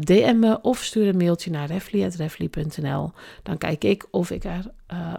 DM 0.00 0.36
me 0.38 0.60
of 0.60 0.82
stuur 0.82 1.08
een 1.08 1.16
mailtje 1.16 1.50
naar 1.50 1.66
refli.refli.nl. 1.66 3.10
Dan 3.42 3.58
kijk 3.58 3.84
ik 3.84 4.06
of 4.10 4.30
ik 4.30 4.44
er 4.44 4.70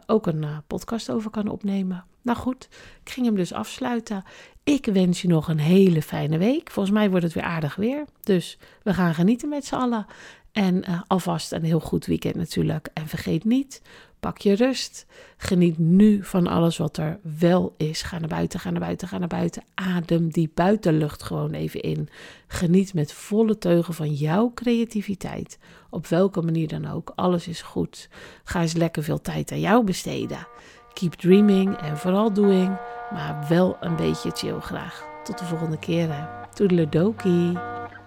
ook 0.05 0.27
een 0.27 0.45
podcast 0.67 1.11
over 1.11 1.29
kan 1.29 1.47
opnemen. 1.47 2.05
Nou 2.21 2.37
goed, 2.37 2.67
ik 3.03 3.09
ging 3.09 3.25
hem 3.25 3.35
dus 3.35 3.53
afsluiten. 3.53 4.23
Ik 4.63 4.85
wens 4.85 5.21
je 5.21 5.27
nog 5.27 5.47
een 5.47 5.59
hele 5.59 6.01
fijne 6.01 6.37
week. 6.37 6.71
Volgens 6.71 6.95
mij 6.95 7.09
wordt 7.09 7.25
het 7.25 7.33
weer 7.33 7.43
aardig 7.43 7.75
weer. 7.75 8.05
Dus 8.21 8.57
we 8.83 8.93
gaan 8.93 9.13
genieten 9.13 9.49
met 9.49 9.65
z'n 9.65 9.75
allen. 9.75 10.05
En 10.51 10.83
alvast 11.07 11.51
een 11.51 11.63
heel 11.63 11.79
goed 11.79 12.05
weekend 12.05 12.35
natuurlijk. 12.35 12.89
En 12.93 13.07
vergeet 13.07 13.43
niet, 13.43 13.81
Pak 14.21 14.37
je 14.37 14.53
rust. 14.53 15.05
Geniet 15.37 15.77
nu 15.77 16.23
van 16.23 16.47
alles 16.47 16.77
wat 16.77 16.97
er 16.97 17.19
wel 17.39 17.73
is. 17.77 18.01
Ga 18.01 18.19
naar 18.19 18.29
buiten, 18.29 18.59
ga 18.59 18.69
naar 18.69 18.79
buiten, 18.79 19.07
ga 19.07 19.17
naar 19.17 19.27
buiten. 19.27 19.63
Adem 19.73 20.29
die 20.29 20.51
buitenlucht 20.53 21.23
gewoon 21.23 21.51
even 21.51 21.81
in. 21.81 22.09
Geniet 22.47 22.93
met 22.93 23.13
volle 23.13 23.57
teugen 23.57 23.93
van 23.93 24.13
jouw 24.13 24.51
creativiteit. 24.53 25.57
Op 25.89 26.07
welke 26.07 26.41
manier 26.41 26.67
dan 26.67 26.87
ook. 26.87 27.11
Alles 27.15 27.47
is 27.47 27.61
goed. 27.61 28.09
Ga 28.43 28.61
eens 28.61 28.73
lekker 28.73 29.03
veel 29.03 29.21
tijd 29.21 29.51
aan 29.51 29.59
jou 29.59 29.83
besteden. 29.83 30.47
Keep 30.93 31.13
dreaming 31.13 31.77
en 31.77 31.97
vooral 31.97 32.33
doing. 32.33 32.77
Maar 33.11 33.45
wel 33.49 33.77
een 33.79 33.95
beetje 33.95 34.31
chill 34.33 34.59
graag. 34.59 35.03
Tot 35.23 35.37
de 35.39 35.45
volgende 35.45 35.79
keer. 35.79 36.29
Toedeledokie. 36.53 37.57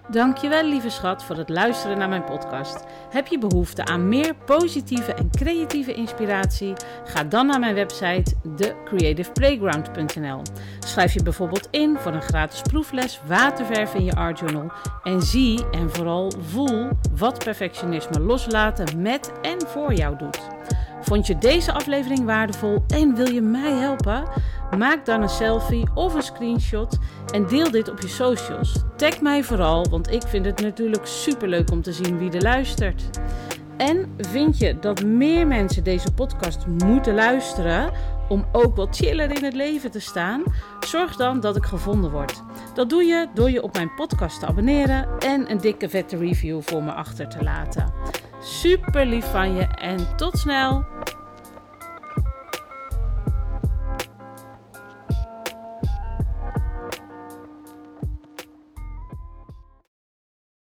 Dankjewel 0.09 0.63
lieve 0.63 0.89
schat 0.89 1.23
voor 1.23 1.37
het 1.37 1.49
luisteren 1.49 1.97
naar 1.97 2.09
mijn 2.09 2.23
podcast. 2.23 2.83
Heb 3.09 3.27
je 3.27 3.37
behoefte 3.37 3.85
aan 3.85 4.07
meer 4.07 4.35
positieve 4.35 5.13
en 5.13 5.29
creatieve 5.31 5.93
inspiratie? 5.93 6.73
Ga 7.05 7.23
dan 7.23 7.45
naar 7.45 7.59
mijn 7.59 7.75
website 7.75 8.33
thecreativeplayground.nl. 8.55 10.41
Schrijf 10.79 11.13
je 11.13 11.23
bijvoorbeeld 11.23 11.67
in 11.71 11.97
voor 11.99 12.13
een 12.13 12.21
gratis 12.21 12.61
proefles 12.61 13.21
waterverf 13.27 13.93
in 13.93 14.03
je 14.03 14.15
art 14.15 14.39
journal 14.39 14.71
en 15.03 15.21
zie 15.21 15.69
en 15.71 15.91
vooral 15.91 16.31
voel 16.39 16.89
wat 17.15 17.43
perfectionisme 17.43 18.19
loslaten 18.19 19.01
met 19.01 19.31
en 19.41 19.67
voor 19.67 19.93
jou 19.93 20.17
doet. 20.17 20.39
Vond 21.05 21.27
je 21.27 21.37
deze 21.37 21.71
aflevering 21.71 22.25
waardevol 22.25 22.83
en 22.87 23.15
wil 23.15 23.29
je 23.29 23.41
mij 23.41 23.71
helpen? 23.71 24.23
Maak 24.77 25.05
dan 25.05 25.21
een 25.21 25.29
selfie 25.29 25.87
of 25.93 26.13
een 26.13 26.21
screenshot 26.21 26.97
en 27.33 27.47
deel 27.47 27.71
dit 27.71 27.89
op 27.89 27.99
je 27.99 28.07
socials. 28.07 28.83
Tag 28.95 29.21
mij 29.21 29.43
vooral, 29.43 29.85
want 29.89 30.11
ik 30.11 30.21
vind 30.21 30.45
het 30.45 30.61
natuurlijk 30.61 31.05
superleuk 31.05 31.71
om 31.71 31.81
te 31.81 31.93
zien 31.93 32.17
wie 32.17 32.31
er 32.31 32.41
luistert. 32.41 33.03
En 33.77 34.15
vind 34.17 34.57
je 34.57 34.79
dat 34.79 35.03
meer 35.03 35.47
mensen 35.47 35.83
deze 35.83 36.13
podcast 36.13 36.65
moeten 36.67 37.13
luisteren 37.13 37.91
om 38.29 38.45
ook 38.51 38.75
wat 38.75 38.95
chiller 38.95 39.35
in 39.35 39.43
het 39.43 39.53
leven 39.53 39.91
te 39.91 39.99
staan? 39.99 40.43
Zorg 40.79 41.15
dan 41.15 41.39
dat 41.39 41.55
ik 41.55 41.65
gevonden 41.65 42.11
word. 42.11 42.41
Dat 42.73 42.89
doe 42.89 43.03
je 43.03 43.27
door 43.33 43.51
je 43.51 43.63
op 43.63 43.73
mijn 43.73 43.93
podcast 43.95 44.39
te 44.39 44.45
abonneren 44.45 45.07
en 45.19 45.51
een 45.51 45.57
dikke 45.57 45.89
vette 45.89 46.17
review 46.17 46.61
voor 46.61 46.83
me 46.83 46.91
achter 46.91 47.29
te 47.29 47.43
laten. 47.43 47.93
Super 48.45 49.05
lief 49.05 49.31
van 49.31 49.55
je 49.55 49.63
en 49.63 50.15
tot 50.15 50.37
snel! 50.37 50.85